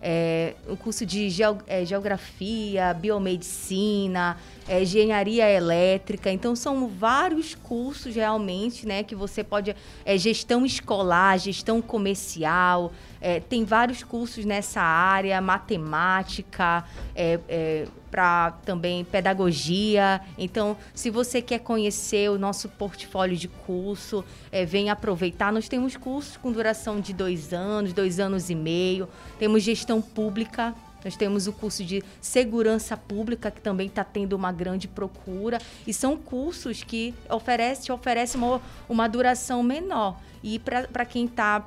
é, 0.08 0.54
o 0.68 0.78
curso 0.78 1.04
de 1.04 1.28
é, 1.66 1.84
geografia, 1.84 2.94
biomedicina, 2.94 4.38
é, 4.68 4.84
engenharia 4.84 5.50
elétrica. 5.50 6.30
Então, 6.30 6.56
são 6.56 6.88
vários 6.88 7.56
cursos 7.56 8.14
realmente, 8.14 8.86
né? 8.86 9.02
Que 9.02 9.16
você 9.16 9.44
pode. 9.44 9.76
É, 10.06 10.16
gestão 10.16 10.64
escolar, 10.64 11.40
gestão 11.40 11.82
comercial. 11.82 12.94
É, 13.20 13.40
tem 13.40 13.66
vários 13.66 14.04
cursos 14.04 14.46
nessa 14.46 14.82
área, 14.82 15.42
matemática, 15.42 16.86
é, 17.16 17.88
para 18.16 18.52
também 18.64 19.04
pedagogia. 19.04 20.22
Então, 20.38 20.78
se 20.94 21.10
você 21.10 21.42
quer 21.42 21.60
conhecer 21.60 22.32
o 22.32 22.40
nosso 22.40 22.70
portfólio 22.70 23.36
de 23.36 23.50
curso, 23.50 24.24
é, 24.54 24.64
vem 24.64 24.90
aproveitar. 24.90 25.52
Nós 25.52 25.68
temos 25.68 25.98
cursos 25.98 26.38
com 26.38 26.50
duração 26.50 27.02
de 27.02 27.12
dois 27.12 27.52
anos, 27.52 27.92
dois 27.92 28.18
anos 28.18 28.50
e 28.50 28.56
meio. 28.56 29.10
Temos 29.38 29.64
gestão 29.64 30.02
pública, 30.02 30.74
nós 31.04 31.18
temos 31.18 31.46
o 31.46 31.52
curso 31.52 31.84
de 31.84 32.02
segurança 32.22 32.96
pública, 32.96 33.52
que 33.52 33.60
também 33.60 33.88
está 33.88 34.06
tendo 34.06 34.32
uma 34.32 34.54
grande 34.54 34.88
procura. 34.88 35.60
E 35.86 35.94
são 35.94 36.16
cursos 36.16 36.86
que 36.86 37.14
oferece, 37.30 37.92
oferece 37.92 38.38
uma, 38.38 38.62
uma 38.88 39.10
duração 39.10 39.62
menor. 39.62 40.18
E 40.42 40.58
para 40.58 41.06
quem 41.06 41.26
está 41.26 41.66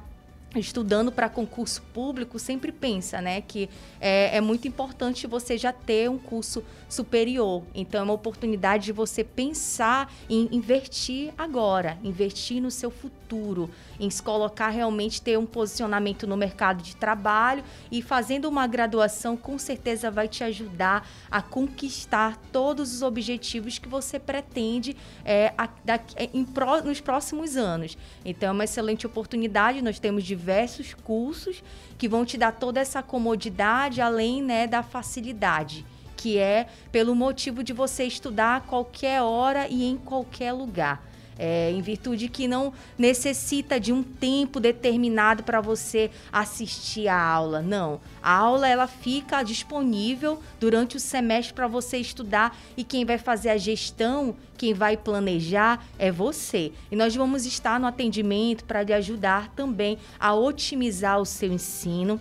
estudando 0.57 1.13
para 1.13 1.29
concurso 1.29 1.83
público 1.93 2.39
sempre 2.39 2.73
pensa, 2.73 3.21
né, 3.21 3.41
que 3.43 3.69
é, 4.01 4.37
é, 4.37 4.41
muito 4.41 4.67
importante 4.67 5.27
você 5.27 5.59
já 5.59 5.73
ter 5.73 6.09
um 6.09 6.19
curso 6.19 6.65
superior. 6.89 7.63
Então 7.75 8.01
é 8.01 8.05
uma 8.05 8.15
oportunidade 8.15 8.87
de 8.87 8.93
você 8.93 9.23
pensar 9.23 10.11
em 10.29 10.49
investir 10.51 11.33
agora, 11.37 11.99
investir 12.03 12.63
no 12.63 12.71
seu 12.71 12.91
futuro, 12.91 13.71
em 14.01 14.09
se 14.09 14.23
colocar 14.23 14.71
realmente 14.71 15.21
ter 15.21 15.39
um 15.39 15.45
posicionamento 15.45 16.27
no 16.27 16.37
mercado 16.37 16.83
de 16.83 16.97
trabalho 16.97 17.63
e 17.93 18.01
fazendo 18.01 18.49
uma 18.49 18.67
graduação 18.67 19.37
com 19.37 19.59
certeza 19.59 20.11
vai 20.11 20.29
te 20.29 20.43
ajudar 20.45 21.07
a 21.31 21.43
conquistar 21.43 22.39
todos 22.51 22.95
os 22.95 23.03
objetivos 23.03 23.79
que 23.79 23.89
você 23.89 24.19
pretende 24.19 24.97
é, 25.25 25.53
a, 25.59 25.69
da, 25.85 26.01
em 26.33 26.45
pro, 26.45 26.83
nos 26.83 27.01
próximos 27.01 27.57
anos. 27.57 27.99
Então 28.25 28.49
é 28.49 28.53
uma 28.53 28.65
excelente 28.65 29.07
oportunidade. 29.07 29.83
Nós 29.83 29.99
temos 29.99 30.25
diversos 30.39 30.95
cursos 30.95 31.63
que 31.99 32.09
vão 32.09 32.25
te 32.25 32.39
dar 32.39 32.53
toda 32.53 32.81
essa 32.81 33.03
comodidade, 33.03 34.01
além 34.01 34.43
né, 34.43 34.67
da 34.67 34.83
facilidade 34.83 35.85
que 36.17 36.37
é 36.37 36.67
pelo 36.91 37.15
motivo 37.15 37.63
de 37.63 37.73
você 37.73 38.03
estudar 38.03 38.57
a 38.57 38.61
qualquer 38.61 39.23
hora 39.23 39.69
e 39.69 39.85
em 39.85 39.97
qualquer 39.97 40.53
lugar. 40.53 41.08
É, 41.39 41.71
em 41.71 41.81
virtude 41.81 42.29
que 42.29 42.49
não 42.49 42.73
necessita 42.99 43.79
de 43.79 43.93
um 43.93 44.03
tempo 44.03 44.59
determinado 44.59 45.45
para 45.45 45.61
você 45.61 46.11
assistir 46.33 47.07
a 47.07 47.21
aula. 47.21 47.63
Não, 47.63 48.01
a 48.21 48.33
aula 48.33 48.69
ela 48.69 48.89
fica 48.89 49.43
disponível 49.43 50.43
durante 50.59 50.97
o 50.97 51.01
semestre 51.01 51.55
para 51.55 51.69
você 51.69 51.99
estudar 51.99 52.57
e 52.77 52.83
quem 52.83 53.05
vai 53.05 53.19
fazer 53.19 53.51
a 53.51 53.57
gestão, 53.57 54.35
quem 54.57 54.75
vai 54.75 54.97
planejar 54.97 55.85
é 55.99 56.11
você. 56.11 56.73
E 56.91 56.97
nós 56.97 57.15
vamos 57.15 57.47
estar 57.47 57.79
no 57.79 57.87
atendimento 57.87 58.65
para 58.65 58.83
lhe 58.83 58.93
ajudar 58.93 59.49
também 59.55 59.97
a 60.19 60.35
otimizar 60.35 61.21
o 61.21 61.25
seu 61.25 61.53
ensino 61.53 62.21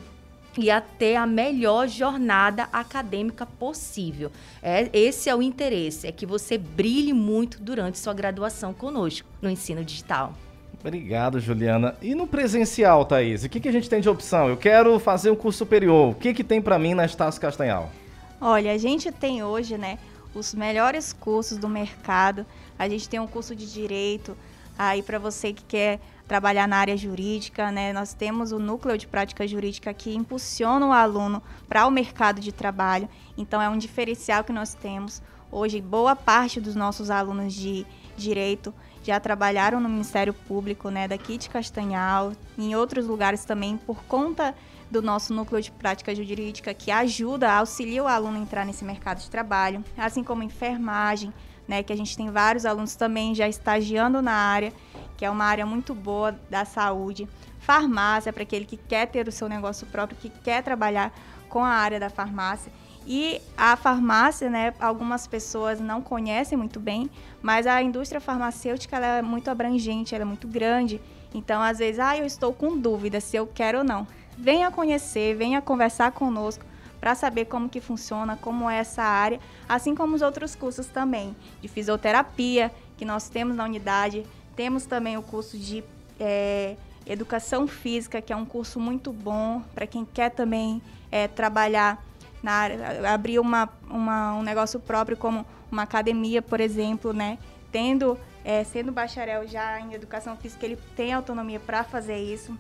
e 0.58 0.72
a 0.72 0.82
ter 0.82 1.16
a 1.16 1.26
melhor 1.26 1.88
jornada 1.88 2.68
acadêmica 2.74 3.46
possível. 3.46 4.32
É, 4.62 4.90
esse 4.92 5.30
é 5.30 5.36
o 5.36 5.42
interesse, 5.42 6.08
é 6.08 6.12
que 6.12 6.26
você 6.26 6.58
brilhe 6.58 7.14
muito 7.14 7.62
durante 7.62 8.00
sua 8.00 8.14
graduação 8.14 8.74
conosco 8.74 9.28
no 9.42 9.50
ensino 9.50 9.84
digital. 9.84 10.34
Obrigado, 10.80 11.40
Juliana. 11.40 11.96
E 12.02 12.14
no 12.14 12.28
presencial, 12.28 13.04
Thaís, 13.06 13.44
o 13.44 13.50
que, 13.50 13.60
que 13.60 13.68
a 13.68 13.72
gente 13.72 13.90
tem 13.90 14.00
de 14.00 14.10
opção? 14.10 14.48
Eu 14.48 14.58
quero 14.58 15.00
fazer 15.00 15.30
um 15.32 15.36
curso 15.36 15.60
superior. 15.60 16.12
O 16.12 16.16
que, 16.16 16.34
que 16.34 16.44
tem 16.44 16.62
para 16.62 16.78
mim 16.78 16.94
na 16.94 17.06
Estácio 17.06 17.42
Castanhal? 17.42 17.92
Olha, 18.40 18.72
a 18.72 18.78
gente 18.78 19.12
tem 19.12 19.44
hoje, 19.44 19.78
né, 19.78 19.98
os 20.34 20.54
melhores 20.54 21.12
cursos 21.12 21.58
do 21.58 21.68
mercado. 21.68 22.46
A 22.78 22.88
gente 22.88 23.10
tem 23.10 23.20
um 23.20 23.28
curso 23.28 23.56
de 23.56 23.72
direito 23.72 24.38
aí 24.77 25.01
para 25.01 25.17
você 25.17 25.51
que 25.53 25.63
quer 25.63 26.00
trabalhar 26.27 26.67
na 26.67 26.77
área 26.77 26.98
jurídica, 26.98 27.72
né? 27.72 27.93
Nós 27.93 28.13
temos 28.13 28.51
o 28.51 28.60
núcleo 28.60 28.98
de 28.98 29.07
prática 29.07 29.48
jurídica 29.48 29.93
que 29.93 30.13
impulsiona 30.13 30.86
o 30.86 30.91
aluno 30.91 31.41
para 31.67 31.88
o 31.88 31.91
mercado 31.91 32.41
de 32.41 32.51
trabalho. 32.51 33.07
Então 33.38 33.62
é 33.62 33.69
um 33.69 33.77
diferencial 33.77 34.43
que 34.43 34.51
nós 34.51 34.74
temos. 34.74 35.22
Hoje, 35.50 35.79
boa 35.79 36.15
parte 36.15 36.60
dos 36.60 36.75
nossos 36.75 37.10
alunos 37.10 37.53
de 37.53 37.86
direito 38.17 38.74
já 39.01 39.19
trabalharam 39.19 39.79
no 39.79 39.88
Ministério 39.88 40.34
Público, 40.34 40.89
né, 40.89 41.07
daqui 41.07 41.38
de 41.38 41.50
Castanhal, 41.50 42.34
em 42.57 42.75
outros 42.75 43.07
lugares 43.07 43.46
também 43.46 43.77
por 43.77 44.03
conta 44.03 44.53
do 44.91 45.01
nosso 45.01 45.34
núcleo 45.34 45.62
de 45.62 45.72
prática 45.72 46.13
jurídica 46.13 46.74
que 46.74 46.91
ajuda, 46.91 47.53
auxilia 47.53 48.03
o 48.03 48.07
aluno 48.07 48.38
a 48.38 48.41
entrar 48.41 48.65
nesse 48.65 48.84
mercado 48.84 49.19
de 49.19 49.29
trabalho, 49.29 49.84
assim 49.98 50.24
como 50.24 50.43
enfermagem, 50.43 51.34
né, 51.68 51.84
que 51.84 51.92
a 51.92 51.98
gente 51.98 52.16
tem 52.16 52.32
vários 52.32 52.66
alunos 52.66 52.96
também 52.96 53.36
já 53.36 53.48
estagiando 53.48 54.22
na 54.22 54.34
área 54.34 54.74
que 55.18 55.26
é 55.26 55.30
uma 55.30 55.44
área 55.44 55.66
muito 55.66 55.96
boa 55.96 56.40
da 56.50 56.64
saúde. 56.64 57.28
Farmácia, 57.60 58.32
para 58.32 58.44
aquele 58.44 58.64
que 58.64 58.78
quer 58.78 59.08
ter 59.08 59.28
o 59.28 59.32
seu 59.32 59.50
negócio 59.50 59.88
próprio, 59.88 60.18
que 60.18 60.30
quer 60.30 60.64
trabalhar 60.64 61.12
com 61.50 61.64
a 61.64 61.70
área 61.70 62.00
da 62.00 62.10
farmácia. 62.10 62.72
E 63.06 63.42
a 63.58 63.76
farmácia, 63.76 64.50
né, 64.50 64.74
algumas 64.80 65.26
pessoas 65.26 65.80
não 65.80 66.02
conhecem 66.02 66.58
muito 66.58 66.80
bem, 66.80 67.10
mas 67.42 67.66
a 67.66 67.82
indústria 67.82 68.22
farmacêutica 68.22 68.98
ela 68.98 69.08
é 69.18 69.22
muito 69.22 69.50
abrangente, 69.50 70.14
ela 70.14 70.24
é 70.24 70.26
muito 70.26 70.48
grande. 70.48 71.02
Então, 71.34 71.62
às 71.62 71.80
vezes, 71.80 72.00
ah, 72.00 72.18
eu 72.18 72.26
estou 72.26 72.54
com 72.54 72.78
dúvida 72.78 73.20
se 73.20 73.36
eu 73.36 73.48
quero 73.48 73.80
ou 73.80 73.84
não. 73.84 74.08
Venha 74.38 74.70
conhecer, 74.70 75.36
venha 75.36 75.62
conversar 75.62 76.12
conosco 76.12 76.64
para 77.08 77.16
saber 77.16 77.46
como 77.46 77.70
que 77.70 77.80
funciona, 77.80 78.36
como 78.36 78.70
é 78.70 78.80
essa 78.80 79.02
área, 79.02 79.40
assim 79.70 79.96
como 79.96 80.14
os 80.14 80.22
outros 80.22 80.56
cursos 80.56 80.88
também, 80.88 81.34
de 81.62 81.70
fisioterapia 81.70 82.70
que 82.98 83.06
nós 83.06 83.30
temos 83.30 83.56
na 83.56 83.64
unidade, 83.64 84.26
temos 84.58 84.86
também 84.86 85.16
o 85.16 85.22
curso 85.22 85.58
de 85.58 85.86
é, 86.20 86.76
Educação 87.06 87.66
Física, 87.66 88.22
que 88.22 88.34
é 88.34 88.36
um 88.36 88.44
curso 88.44 88.78
muito 88.78 89.14
bom 89.14 89.64
para 89.74 89.88
quem 89.88 90.04
quer 90.04 90.32
também 90.32 90.82
é, 91.10 91.30
trabalhar 91.30 92.06
na 92.44 92.52
área, 92.52 93.14
abrir 93.14 93.40
uma, 93.40 93.70
uma, 93.90 94.34
um 94.34 94.44
negócio 94.44 94.78
próprio, 94.78 95.16
como 95.16 95.46
uma 95.72 95.84
academia, 95.84 96.42
por 96.42 96.60
exemplo, 96.60 97.14
né? 97.14 97.38
Tendo, 97.72 98.20
é, 98.44 98.66
sendo 98.66 98.92
bacharel 98.92 99.48
já 99.48 99.80
em 99.80 99.94
Educação 99.94 100.36
Física, 100.36 100.66
ele 100.66 100.78
tem 100.94 101.14
autonomia 101.14 101.58
para 101.62 101.86
fazer 101.86 102.18
isso. 102.18 102.54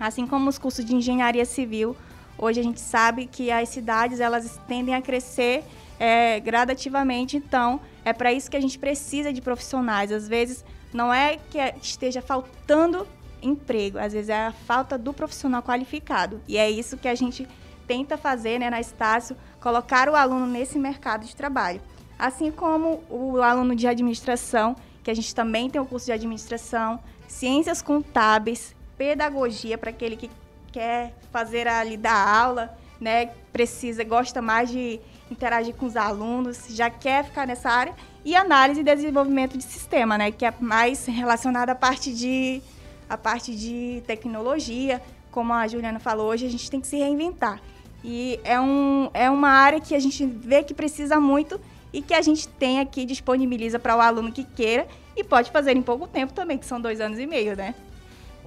Assim 0.00 0.26
como 0.26 0.48
os 0.48 0.58
cursos 0.58 0.84
de 0.84 0.92
Engenharia 0.92 1.44
Civil, 1.44 1.96
hoje 2.40 2.58
a 2.60 2.62
gente 2.62 2.80
sabe 2.80 3.26
que 3.26 3.50
as 3.50 3.68
cidades 3.68 4.18
elas 4.18 4.58
tendem 4.66 4.94
a 4.94 5.02
crescer 5.02 5.62
é, 5.98 6.40
gradativamente, 6.40 7.36
então 7.36 7.80
é 8.04 8.12
para 8.12 8.32
isso 8.32 8.50
que 8.50 8.56
a 8.56 8.60
gente 8.60 8.78
precisa 8.78 9.32
de 9.32 9.42
profissionais. 9.42 10.10
Às 10.10 10.26
vezes 10.26 10.64
não 10.92 11.12
é 11.12 11.38
que 11.50 11.58
esteja 11.82 12.22
faltando 12.22 13.06
emprego, 13.42 13.98
às 13.98 14.12
vezes 14.12 14.30
é 14.30 14.46
a 14.46 14.52
falta 14.52 14.96
do 14.96 15.12
profissional 15.12 15.62
qualificado. 15.62 16.40
E 16.48 16.56
é 16.56 16.70
isso 16.70 16.96
que 16.96 17.08
a 17.08 17.14
gente 17.14 17.46
tenta 17.86 18.16
fazer 18.16 18.58
né, 18.58 18.70
na 18.70 18.80
Estácio, 18.80 19.36
colocar 19.60 20.08
o 20.08 20.16
aluno 20.16 20.46
nesse 20.46 20.78
mercado 20.78 21.26
de 21.26 21.36
trabalho. 21.36 21.80
Assim 22.18 22.50
como 22.50 23.02
o 23.10 23.42
aluno 23.42 23.74
de 23.74 23.86
administração, 23.86 24.76
que 25.02 25.10
a 25.10 25.14
gente 25.14 25.34
também 25.34 25.68
tem 25.68 25.80
o 25.80 25.86
curso 25.86 26.06
de 26.06 26.12
administração, 26.12 27.00
ciências 27.26 27.82
contábeis, 27.82 28.74
pedagogia 28.96 29.78
para 29.78 29.90
aquele 29.90 30.16
que 30.16 30.30
quer 30.72 31.14
fazer 31.32 31.66
ali 31.68 31.96
da 31.96 32.12
aula, 32.12 32.76
né? 33.00 33.30
Precisa, 33.52 34.04
gosta 34.04 34.40
mais 34.40 34.70
de 34.70 35.00
interagir 35.30 35.74
com 35.74 35.86
os 35.86 35.96
alunos, 35.96 36.66
já 36.70 36.90
quer 36.90 37.24
ficar 37.24 37.46
nessa 37.46 37.70
área, 37.70 37.94
e 38.24 38.34
análise 38.34 38.80
e 38.80 38.84
desenvolvimento 38.84 39.56
de 39.56 39.64
sistema, 39.64 40.18
né? 40.18 40.30
Que 40.30 40.44
é 40.44 40.54
mais 40.60 41.06
relacionada 41.06 41.72
à 41.72 41.74
parte 41.74 42.12
de 42.12 42.62
a 43.08 43.16
parte 43.16 43.56
de 43.56 44.02
tecnologia, 44.06 45.02
como 45.32 45.52
a 45.52 45.66
Juliana 45.66 45.98
falou, 45.98 46.28
hoje 46.28 46.46
a 46.46 46.48
gente 46.48 46.70
tem 46.70 46.80
que 46.80 46.86
se 46.86 46.96
reinventar. 46.96 47.60
E 48.04 48.38
é, 48.44 48.60
um, 48.60 49.10
é 49.12 49.28
uma 49.28 49.48
área 49.48 49.80
que 49.80 49.94
a 49.96 49.98
gente 49.98 50.24
vê 50.24 50.62
que 50.62 50.72
precisa 50.72 51.18
muito 51.18 51.60
e 51.92 52.00
que 52.00 52.14
a 52.14 52.22
gente 52.22 52.46
tem 52.46 52.78
aqui, 52.78 53.04
disponibiliza 53.04 53.80
para 53.80 53.96
o 53.96 54.00
aluno 54.00 54.30
que 54.30 54.44
queira 54.44 54.86
e 55.16 55.24
pode 55.24 55.50
fazer 55.50 55.76
em 55.76 55.82
pouco 55.82 56.06
tempo 56.06 56.32
também, 56.32 56.56
que 56.56 56.64
são 56.64 56.80
dois 56.80 57.00
anos 57.00 57.18
e 57.18 57.26
meio, 57.26 57.56
né? 57.56 57.74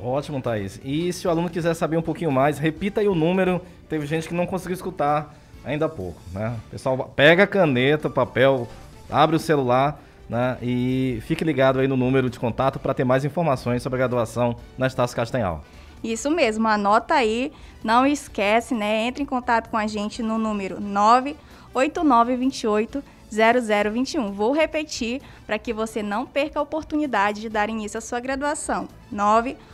Ótimo, 0.04 0.42
Thaís. 0.42 0.82
E 0.84 1.14
se 1.14 1.26
o 1.26 1.30
aluno 1.30 1.50
quiser 1.50 1.74
saber 1.74 1.96
um 1.96 2.02
pouquinho 2.02 2.32
mais, 2.32 2.60
repita 2.60 3.00
aí 3.00 3.08
o 3.08 3.16
número. 3.16 3.62
Teve 3.88 4.06
gente 4.06 4.28
que 4.28 4.34
não 4.34 4.46
conseguiu 4.46 4.74
escutar 4.74 5.34
ainda 5.64 5.86
há 5.86 5.90
pouco, 5.90 6.20
né? 6.34 6.58
Pessoal, 6.70 7.10
pega 7.16 7.44
a 7.44 7.48
caneta, 7.48 8.10
papel, 8.10 8.68
abre 9.10 9.38
o 9.38 9.40
celular 9.40 10.02
né? 10.30 10.58
e 10.62 11.24
fique 11.26 11.46
ligado 11.46 11.80
aí 11.80 11.88
no 11.88 11.96
número 11.96 12.30
de 12.30 12.38
contato 12.38 12.80
para 12.80 12.94
ter 12.94 13.06
mais 13.06 13.24
informações 13.24 13.82
sobre 13.82 13.96
a 13.98 14.00
graduação 14.00 14.58
na 14.78 14.88
Estácio 14.88 15.16
Castanhal. 15.16 15.64
Isso 16.04 16.30
mesmo, 16.30 16.68
anota 16.68 17.14
aí, 17.14 17.54
não 17.82 18.06
esquece, 18.06 18.76
né? 18.76 19.06
Entre 19.06 19.24
em 19.24 19.26
contato 19.26 19.70
com 19.70 19.78
a 19.78 19.88
gente 19.88 20.22
no 20.22 20.38
número 20.38 20.82
98928 20.82 23.02
0021. 23.32 24.34
Vou 24.34 24.52
repetir 24.52 25.22
para 25.46 25.58
que 25.58 25.72
você 25.72 26.04
não 26.04 26.26
perca 26.26 26.60
a 26.60 26.62
oportunidade 26.62 27.40
de 27.42 27.48
dar 27.50 27.70
início 27.70 27.98
à 27.98 28.02
sua 28.02 28.20
graduação. 28.20 28.90
98928 29.12 29.73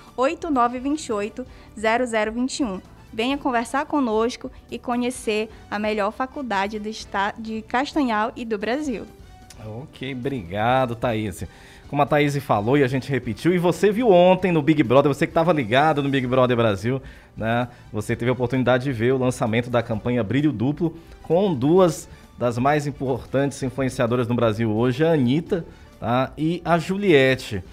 0021. 1.76 2.82
Venha 3.12 3.38
conversar 3.38 3.86
conosco 3.86 4.52
e 4.70 4.78
conhecer 4.78 5.50
a 5.70 5.80
melhor 5.80 6.12
faculdade 6.12 6.80
de 6.80 7.62
Castanhal 7.64 8.32
e 8.36 8.46
do 8.46 8.58
Brasil. 8.58 9.06
Ok, 9.66 10.14
obrigado, 10.14 10.96
Thaís. 10.96 11.44
Como 11.90 12.02
a 12.04 12.06
Thaís 12.06 12.38
falou 12.38 12.78
e 12.78 12.84
a 12.84 12.88
gente 12.88 13.10
repetiu, 13.10 13.54
e 13.54 13.58
você 13.58 13.92
viu 13.92 14.10
ontem 14.10 14.52
no 14.52 14.62
Big 14.62 14.84
Brother, 14.84 15.12
você 15.12 15.26
que 15.26 15.32
estava 15.32 15.52
ligado 15.52 16.04
no 16.04 16.10
Big 16.10 16.28
Brother 16.28 16.56
Brasil, 16.56 17.02
né? 17.36 17.68
Você 17.92 18.16
teve 18.16 18.30
a 18.30 18.34
oportunidade 18.34 18.84
de 18.84 18.92
ver 18.92 19.12
o 19.12 19.18
lançamento 19.18 19.72
da 19.72 19.82
campanha 19.82 20.24
Brilho 20.24 20.52
Duplo 20.52 20.96
com 21.24 21.54
duas 21.54 22.08
das 22.38 22.58
mais 22.58 22.86
importantes 22.86 23.62
influenciadoras 23.64 24.28
no 24.28 24.36
Brasil 24.36 24.72
hoje, 24.72 25.04
a 25.04 25.14
Anitta 25.14 25.66
tá? 26.00 26.32
e 26.38 26.62
a 26.64 26.78
Juliette. 26.78 27.64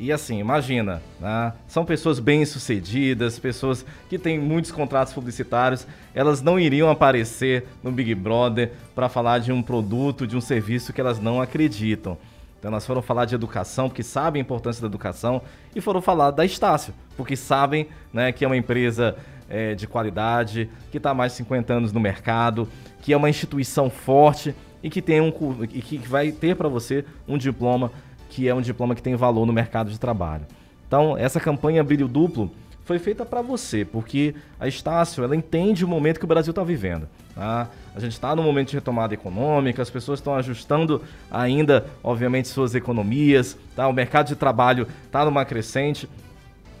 E 0.00 0.12
assim, 0.12 0.38
imagina, 0.38 1.02
né? 1.18 1.52
são 1.66 1.84
pessoas 1.84 2.20
bem-sucedidas, 2.20 3.36
pessoas 3.38 3.84
que 4.08 4.16
têm 4.16 4.38
muitos 4.38 4.70
contratos 4.70 5.12
publicitários, 5.12 5.86
elas 6.14 6.40
não 6.40 6.58
iriam 6.58 6.88
aparecer 6.88 7.66
no 7.82 7.90
Big 7.90 8.14
Brother 8.14 8.70
para 8.94 9.08
falar 9.08 9.40
de 9.40 9.50
um 9.50 9.60
produto, 9.60 10.24
de 10.24 10.36
um 10.36 10.40
serviço 10.40 10.92
que 10.92 11.00
elas 11.00 11.18
não 11.18 11.42
acreditam. 11.42 12.16
Então 12.58 12.70
elas 12.70 12.86
foram 12.86 13.02
falar 13.02 13.24
de 13.24 13.34
educação, 13.34 13.88
porque 13.88 14.04
sabem 14.04 14.40
a 14.40 14.44
importância 14.44 14.80
da 14.80 14.86
educação, 14.86 15.42
e 15.74 15.80
foram 15.80 16.00
falar 16.00 16.30
da 16.30 16.44
Estácio, 16.44 16.94
porque 17.16 17.34
sabem 17.34 17.88
né, 18.12 18.30
que 18.30 18.44
é 18.44 18.48
uma 18.48 18.56
empresa 18.56 19.16
é, 19.48 19.74
de 19.74 19.88
qualidade, 19.88 20.70
que 20.92 20.98
está 20.98 21.10
há 21.10 21.14
mais 21.14 21.32
de 21.32 21.38
50 21.38 21.72
anos 21.72 21.92
no 21.92 21.98
mercado, 21.98 22.68
que 23.02 23.12
é 23.12 23.16
uma 23.16 23.30
instituição 23.30 23.90
forte 23.90 24.54
e 24.82 24.88
que, 24.88 25.02
tem 25.02 25.20
um, 25.20 25.32
e 25.72 25.82
que 25.82 25.98
vai 25.98 26.30
ter 26.30 26.54
para 26.54 26.68
você 26.68 27.04
um 27.26 27.36
diploma 27.36 27.90
que 28.28 28.48
é 28.48 28.54
um 28.54 28.60
diploma 28.60 28.94
que 28.94 29.02
tem 29.02 29.14
valor 29.14 29.46
no 29.46 29.52
mercado 29.52 29.90
de 29.90 29.98
trabalho. 29.98 30.46
Então, 30.86 31.16
essa 31.16 31.38
campanha 31.38 31.84
Brilho 31.84 32.08
Duplo 32.08 32.50
foi 32.84 32.98
feita 32.98 33.26
para 33.26 33.42
você, 33.42 33.84
porque 33.84 34.34
a 34.58 34.66
Estácio 34.66 35.22
ela 35.22 35.36
entende 35.36 35.84
o 35.84 35.88
momento 35.88 36.18
que 36.18 36.24
o 36.24 36.28
Brasil 36.28 36.50
está 36.52 36.64
vivendo. 36.64 37.06
Tá? 37.34 37.68
A 37.94 38.00
gente 38.00 38.12
está 38.12 38.34
num 38.34 38.42
momento 38.42 38.70
de 38.70 38.76
retomada 38.76 39.12
econômica, 39.12 39.82
as 39.82 39.90
pessoas 39.90 40.18
estão 40.18 40.34
ajustando 40.34 41.02
ainda, 41.30 41.86
obviamente, 42.02 42.48
suas 42.48 42.74
economias, 42.74 43.58
tá? 43.76 43.86
o 43.86 43.92
mercado 43.92 44.28
de 44.28 44.36
trabalho 44.36 44.88
está 45.04 45.22
numa 45.24 45.44
crescente, 45.44 46.08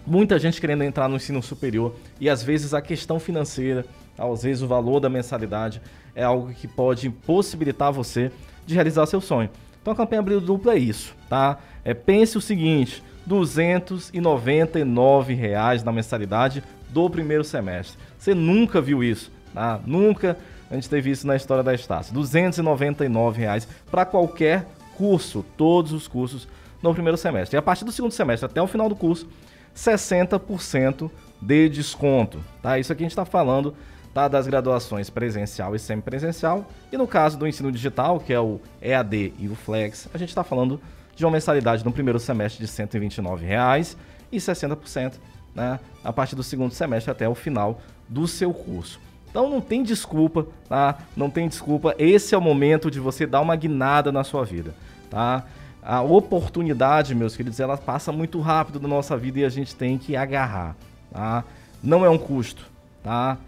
muita 0.06 0.38
gente 0.38 0.58
querendo 0.58 0.82
entrar 0.82 1.08
no 1.08 1.16
ensino 1.16 1.42
superior 1.42 1.94
e 2.18 2.30
às 2.30 2.42
vezes 2.42 2.72
a 2.72 2.80
questão 2.80 3.20
financeira, 3.20 3.84
às 4.16 4.42
vezes 4.42 4.62
o 4.62 4.66
valor 4.66 5.00
da 5.00 5.10
mensalidade 5.10 5.82
é 6.14 6.24
algo 6.24 6.52
que 6.54 6.66
pode 6.66 7.10
possibilitar 7.10 7.92
você 7.92 8.32
de 8.66 8.74
realizar 8.74 9.04
seu 9.04 9.20
sonho. 9.20 9.50
Então 9.80 9.92
a 9.92 9.96
campanha 9.96 10.20
Abril 10.20 10.40
Duplo 10.40 10.70
é 10.70 10.78
isso, 10.78 11.14
tá? 11.28 11.58
É, 11.84 11.94
pense 11.94 12.36
o 12.36 12.40
seguinte, 12.40 13.02
299 13.26 15.34
reais 15.34 15.84
na 15.84 15.92
mensalidade 15.92 16.64
do 16.88 17.08
primeiro 17.10 17.44
semestre. 17.44 17.98
Você 18.18 18.34
nunca 18.34 18.80
viu 18.80 19.04
isso, 19.04 19.30
tá? 19.52 19.78
Nunca 19.86 20.38
a 20.70 20.74
gente 20.74 20.88
teve 20.88 21.10
isso 21.10 21.26
na 21.26 21.36
história 21.36 21.62
da 21.62 21.74
Estácio. 21.74 22.12
299 22.12 23.40
reais 23.40 23.66
para 23.90 24.04
qualquer 24.04 24.66
curso, 24.96 25.44
todos 25.56 25.92
os 25.92 26.06
cursos 26.06 26.46
no 26.82 26.92
primeiro 26.92 27.16
semestre. 27.16 27.56
E 27.56 27.58
a 27.58 27.62
partir 27.62 27.84
do 27.84 27.92
segundo 27.92 28.12
semestre 28.12 28.46
até 28.46 28.60
o 28.60 28.66
final 28.66 28.88
do 28.88 28.96
curso, 28.96 29.26
60% 29.74 31.10
de 31.40 31.68
desconto, 31.68 32.38
tá? 32.62 32.78
Isso 32.78 32.92
aqui 32.92 33.02
a 33.02 33.04
gente 33.04 33.12
está 33.12 33.24
falando 33.24 33.74
tá, 34.18 34.26
das 34.26 34.48
graduações 34.48 35.08
presencial 35.08 35.76
e 35.76 35.78
semipresencial. 35.78 36.66
E 36.90 36.96
no 36.96 37.06
caso 37.06 37.38
do 37.38 37.46
ensino 37.46 37.70
digital, 37.70 38.18
que 38.18 38.32
é 38.32 38.40
o 38.40 38.60
EAD 38.82 39.32
e 39.38 39.48
o 39.48 39.54
Flex, 39.54 40.08
a 40.12 40.18
gente 40.18 40.30
está 40.30 40.42
falando 40.42 40.80
de 41.14 41.24
uma 41.24 41.30
mensalidade 41.30 41.84
no 41.84 41.92
primeiro 41.92 42.18
semestre 42.18 42.66
de 42.66 42.70
R$ 42.70 42.86
129,00 42.86 43.96
e 44.32 44.38
60% 44.38 45.14
né, 45.54 45.78
a 46.02 46.12
partir 46.12 46.34
do 46.34 46.42
segundo 46.42 46.74
semestre 46.74 47.12
até 47.12 47.28
o 47.28 47.34
final 47.34 47.80
do 48.08 48.26
seu 48.26 48.52
curso. 48.52 49.00
Então 49.30 49.48
não 49.48 49.60
tem 49.60 49.84
desculpa, 49.84 50.46
tá? 50.68 50.98
Não 51.16 51.30
tem 51.30 51.46
desculpa. 51.46 51.94
Esse 51.96 52.34
é 52.34 52.38
o 52.38 52.40
momento 52.40 52.90
de 52.90 52.98
você 52.98 53.24
dar 53.24 53.40
uma 53.40 53.54
guinada 53.54 54.10
na 54.10 54.24
sua 54.24 54.44
vida, 54.44 54.74
tá? 55.08 55.44
A 55.80 56.02
oportunidade, 56.02 57.14
meus 57.14 57.36
queridos, 57.36 57.60
ela 57.60 57.76
passa 57.76 58.10
muito 58.10 58.40
rápido 58.40 58.80
na 58.80 58.88
nossa 58.88 59.16
vida 59.16 59.38
e 59.40 59.44
a 59.44 59.48
gente 59.48 59.76
tem 59.76 59.96
que 59.96 60.16
agarrar, 60.16 60.74
tá? 61.12 61.44
Não 61.82 62.04
é 62.04 62.10
um 62.10 62.18
custo, 62.18 62.66
tá? 63.02 63.38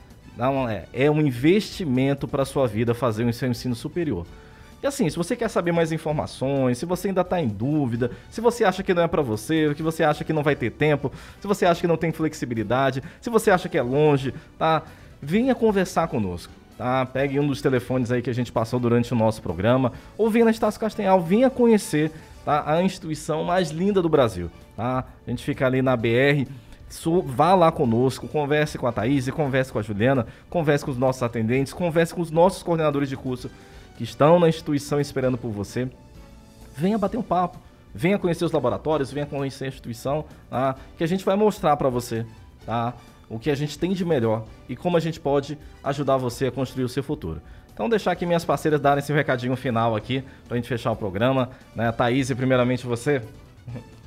É, 0.70 1.04
é 1.04 1.10
um 1.10 1.20
investimento 1.20 2.26
para 2.26 2.42
a 2.42 2.46
sua 2.46 2.66
vida 2.66 2.94
fazer 2.94 3.24
o 3.24 3.32
seu 3.32 3.50
ensino 3.50 3.74
superior. 3.74 4.26
E 4.82 4.86
assim, 4.86 5.10
se 5.10 5.16
você 5.16 5.36
quer 5.36 5.48
saber 5.50 5.72
mais 5.72 5.92
informações, 5.92 6.78
se 6.78 6.86
você 6.86 7.08
ainda 7.08 7.20
está 7.20 7.38
em 7.38 7.48
dúvida, 7.48 8.10
se 8.30 8.40
você 8.40 8.64
acha 8.64 8.82
que 8.82 8.94
não 8.94 9.02
é 9.02 9.08
para 9.08 9.20
você, 9.20 9.74
que 9.74 9.82
você 9.82 10.02
acha 10.02 10.24
que 10.24 10.32
não 10.32 10.42
vai 10.42 10.56
ter 10.56 10.70
tempo, 10.70 11.12
se 11.38 11.46
você 11.46 11.66
acha 11.66 11.82
que 11.82 11.86
não 11.86 11.98
tem 11.98 12.10
flexibilidade, 12.10 13.02
se 13.20 13.28
você 13.28 13.50
acha 13.50 13.68
que 13.68 13.76
é 13.76 13.82
longe, 13.82 14.32
tá? 14.58 14.82
Venha 15.20 15.54
conversar 15.54 16.08
conosco, 16.08 16.50
tá? 16.78 17.04
Pegue 17.04 17.38
um 17.38 17.46
dos 17.46 17.60
telefones 17.60 18.10
aí 18.10 18.22
que 18.22 18.30
a 18.30 18.34
gente 18.34 18.50
passou 18.50 18.80
durante 18.80 19.12
o 19.12 19.16
nosso 19.16 19.42
programa, 19.42 19.92
ou 20.16 20.30
venha 20.30 20.46
na 20.46 20.50
Estácio 20.50 20.80
Castanhal, 20.80 21.20
venha 21.20 21.50
conhecer 21.50 22.10
tá? 22.42 22.64
a 22.66 22.82
instituição 22.82 23.44
mais 23.44 23.70
linda 23.70 24.00
do 24.00 24.08
Brasil, 24.08 24.50
tá? 24.74 25.04
A 25.26 25.30
gente 25.30 25.44
fica 25.44 25.66
ali 25.66 25.82
na 25.82 25.94
BR 25.94 26.48
vá 27.24 27.54
lá 27.54 27.70
conosco, 27.70 28.26
converse 28.26 28.76
com 28.76 28.86
a 28.86 28.92
Thaís, 28.92 29.28
converse 29.30 29.72
com 29.72 29.78
a 29.78 29.82
Juliana, 29.82 30.26
converse 30.48 30.84
com 30.84 30.90
os 30.90 30.98
nossos 30.98 31.22
atendentes, 31.22 31.72
converse 31.72 32.14
com 32.14 32.20
os 32.20 32.30
nossos 32.30 32.62
coordenadores 32.62 33.08
de 33.08 33.16
curso 33.16 33.50
que 33.96 34.04
estão 34.04 34.38
na 34.40 34.48
instituição 34.48 35.00
esperando 35.00 35.38
por 35.38 35.50
você. 35.50 35.88
Venha 36.76 36.98
bater 36.98 37.16
um 37.16 37.22
papo, 37.22 37.58
venha 37.94 38.18
conhecer 38.18 38.44
os 38.44 38.52
laboratórios, 38.52 39.12
venha 39.12 39.26
conhecer 39.26 39.66
a 39.66 39.68
instituição, 39.68 40.24
tá? 40.48 40.74
que 40.96 41.04
a 41.04 41.06
gente 41.06 41.24
vai 41.24 41.36
mostrar 41.36 41.76
para 41.76 41.88
você 41.88 42.26
tá? 42.66 42.94
o 43.28 43.38
que 43.38 43.50
a 43.50 43.54
gente 43.54 43.78
tem 43.78 43.92
de 43.92 44.04
melhor 44.04 44.44
e 44.68 44.74
como 44.74 44.96
a 44.96 45.00
gente 45.00 45.20
pode 45.20 45.56
ajudar 45.84 46.16
você 46.16 46.46
a 46.46 46.52
construir 46.52 46.84
o 46.84 46.88
seu 46.88 47.02
futuro. 47.02 47.40
Então, 47.72 47.88
deixar 47.88 48.12
aqui 48.12 48.26
minhas 48.26 48.44
parceiras 48.44 48.80
darem 48.80 48.98
esse 48.98 49.12
recadinho 49.12 49.56
final 49.56 49.96
aqui 49.96 50.22
para 50.46 50.54
a 50.54 50.56
gente 50.56 50.68
fechar 50.68 50.92
o 50.92 50.96
programa. 50.96 51.50
Né? 51.74 51.90
Thaís, 51.92 52.30
primeiramente 52.32 52.86
você. 52.86 53.22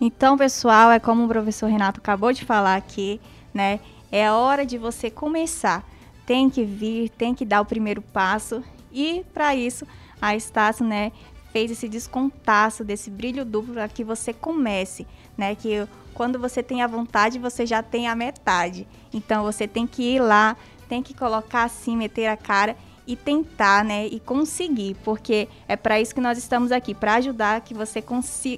Então, 0.00 0.38
pessoal, 0.38 0.90
é 0.90 0.98
como 0.98 1.24
o 1.24 1.28
professor 1.28 1.68
Renato 1.68 2.00
acabou 2.00 2.32
de 2.32 2.42
falar 2.42 2.74
aqui, 2.74 3.20
né? 3.52 3.80
É 4.10 4.30
hora 4.32 4.64
de 4.64 4.78
você 4.78 5.10
começar. 5.10 5.84
Tem 6.24 6.48
que 6.48 6.64
vir, 6.64 7.10
tem 7.10 7.34
que 7.34 7.44
dar 7.44 7.60
o 7.60 7.66
primeiro 7.66 8.00
passo. 8.00 8.64
E 8.90 9.22
para 9.34 9.54
isso, 9.54 9.86
a 10.20 10.34
Estácio, 10.34 10.86
né, 10.86 11.12
fez 11.52 11.70
esse 11.70 11.86
descontaço 11.86 12.82
desse 12.82 13.10
brilho 13.10 13.44
duplo 13.44 13.74
para 13.74 13.88
que 13.88 14.02
você 14.02 14.32
comece, 14.32 15.06
né? 15.36 15.54
Que 15.54 15.86
quando 16.14 16.38
você 16.38 16.62
tem 16.62 16.80
a 16.82 16.86
vontade, 16.86 17.38
você 17.38 17.66
já 17.66 17.82
tem 17.82 18.08
a 18.08 18.16
metade. 18.16 18.88
Então 19.12 19.42
você 19.42 19.68
tem 19.68 19.86
que 19.86 20.14
ir 20.14 20.20
lá, 20.20 20.56
tem 20.88 21.02
que 21.02 21.12
colocar 21.12 21.64
assim, 21.64 21.94
meter 21.94 22.26
a 22.26 22.38
cara 22.38 22.74
e 23.06 23.16
tentar, 23.16 23.84
né, 23.84 24.06
e 24.06 24.20
conseguir, 24.20 24.96
porque 25.04 25.48
é 25.66 25.76
para 25.76 26.00
isso 26.00 26.14
que 26.14 26.20
nós 26.20 26.38
estamos 26.38 26.70
aqui, 26.70 26.94
para 26.94 27.14
ajudar 27.14 27.60
que 27.60 27.74
você 27.74 28.02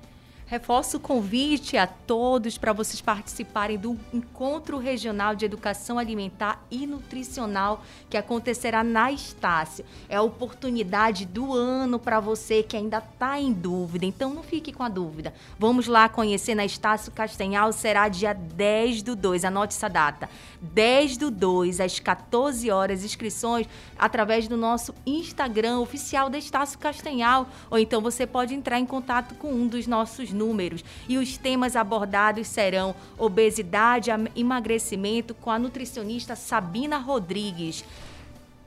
Reforço 0.54 0.98
o 0.98 1.00
convite 1.00 1.78
a 1.78 1.88
todos 1.88 2.60
para 2.60 2.72
vocês 2.74 3.02
participarem 3.02 3.76
do 3.76 3.98
Encontro 4.14 4.78
Regional 4.78 5.36
de 5.36 5.46
Educação 5.46 5.98
Alimentar 5.98 6.64
e 6.70 6.86
Nutricional 6.86 7.84
que 8.08 8.16
acontecerá 8.16 8.84
na 8.84 9.12
Estácio. 9.12 9.84
É 10.08 10.16
a 10.16 10.22
oportunidade 10.22 11.26
do 11.26 11.56
ano 11.56 11.98
para 11.98 12.20
você 12.20 12.62
que 12.62 12.78
ainda 12.78 13.00
está 13.00 13.40
em 13.40 13.52
dúvida, 13.52 14.06
então 14.06 14.32
não 14.32 14.44
fique 14.44 14.72
com 14.72 14.84
a 14.84 14.90
dúvida. 14.90 15.34
Vamos 15.58 15.88
lá 15.88 16.08
conhecer 16.08 16.54
na 16.54 16.66
Estácio 16.66 17.12
Castanhal, 17.12 17.74
será 17.74 18.08
dia 18.08 18.34
10 18.34 19.02
do 19.02 19.16
2, 19.16 19.46
anote 19.46 19.76
essa 19.76 19.90
data. 19.90 20.30
10 20.62 21.18
do 21.18 21.32
2, 21.32 21.80
às 21.80 22.00
14 22.00 22.70
horas, 22.70 23.04
inscrições 23.04 23.68
através 23.98 24.48
do 24.48 24.56
nosso 24.56 24.94
Instagram 25.04 25.80
oficial 25.80 26.30
da 26.30 26.38
Estácio 26.38 26.78
Castanhal, 26.78 27.48
ou 27.72 27.80
então 27.80 28.02
você 28.02 28.28
pode 28.28 28.54
entrar 28.54 28.78
em 28.78 28.86
contato 28.86 29.34
com 29.34 29.52
um 29.52 29.66
dos 29.66 29.88
nossos 29.88 30.32
números 30.32 30.43
números. 30.44 30.84
E 31.08 31.18
os 31.18 31.38
temas 31.38 31.76
abordados 31.76 32.48
serão 32.48 32.94
obesidade, 33.18 34.12
emagrecimento 34.36 35.34
com 35.34 35.50
a 35.50 35.58
nutricionista 35.58 36.36
Sabina 36.36 36.98
Rodrigues 36.98 37.84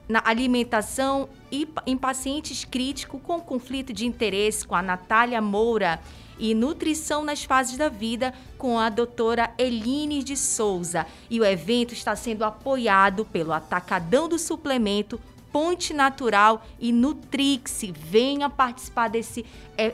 na 0.08 0.22
alimentação 0.24 1.28
e 1.50 1.68
em 1.84 1.96
pacientes 1.96 2.64
críticos 2.64 3.20
com 3.22 3.40
conflito 3.40 3.92
de 3.92 4.06
interesse 4.06 4.66
com 4.66 4.74
a 4.74 4.82
Natália 4.82 5.40
Moura 5.40 6.00
e 6.38 6.54
nutrição 6.54 7.24
nas 7.24 7.44
fases 7.44 7.76
da 7.76 7.88
vida 7.88 8.32
com 8.58 8.78
a 8.78 8.88
doutora 8.88 9.52
Eline 9.58 10.22
de 10.22 10.36
Souza. 10.36 11.06
E 11.30 11.40
o 11.40 11.44
evento 11.44 11.92
está 11.92 12.14
sendo 12.14 12.44
apoiado 12.44 13.24
pelo 13.24 13.52
Atacadão 13.52 14.28
do 14.28 14.38
Suplemento, 14.38 15.20
Ponte 15.52 15.94
Natural 15.94 16.64
e 16.78 16.92
Nutrix. 16.92 17.84
Venha 17.94 18.50
participar 18.50 19.08
desse 19.08 19.44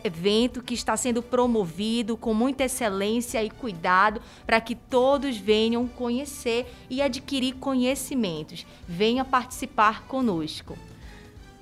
evento 0.05 0.63
que 0.63 0.75
está 0.75 0.97
sendo 0.97 1.23
promovido 1.23 2.17
com 2.17 2.35
muita 2.35 2.65
excelência 2.65 3.43
e 3.43 3.51
cuidado 3.51 4.21
para 4.47 4.61
que 4.61 4.75
todos 4.75 5.37
venham 5.37 5.87
conhecer 5.87 6.67
e 6.91 7.01
adquirir 7.01 7.55
conhecimentos. 7.55 8.67
Venha 8.89 9.25
participar 9.25 10.05
conosco. 10.07 10.77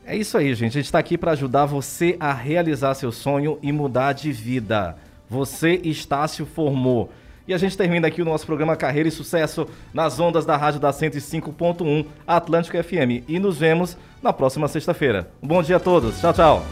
É 0.04 0.16
isso 0.16 0.36
aí, 0.36 0.54
gente. 0.54 0.70
A 0.70 0.80
gente 0.80 0.86
está 0.86 0.98
aqui 0.98 1.16
para 1.18 1.32
ajudar 1.32 1.66
você 1.66 2.16
a 2.18 2.32
realizar 2.32 2.94
seu 2.94 3.12
sonho 3.12 3.58
e 3.62 3.70
mudar 3.70 4.12
de 4.12 4.32
vida. 4.32 4.96
Você, 5.28 5.80
Estácio, 5.84 6.44
formou. 6.44 7.12
E 7.50 7.52
a 7.52 7.58
gente 7.58 7.76
termina 7.76 8.06
aqui 8.06 8.22
o 8.22 8.24
nosso 8.24 8.46
programa 8.46 8.76
Carreira 8.76 9.08
e 9.08 9.10
Sucesso 9.10 9.66
nas 9.92 10.20
ondas 10.20 10.46
da 10.46 10.56
rádio 10.56 10.78
da 10.78 10.92
105.1 10.92 12.06
Atlântico 12.24 12.80
FM. 12.80 13.26
E 13.26 13.40
nos 13.40 13.58
vemos 13.58 13.98
na 14.22 14.32
próxima 14.32 14.68
sexta-feira. 14.68 15.32
Um 15.42 15.48
bom 15.48 15.60
dia 15.60 15.78
a 15.78 15.80
todos. 15.80 16.20
Tchau, 16.20 16.32
tchau. 16.32 16.62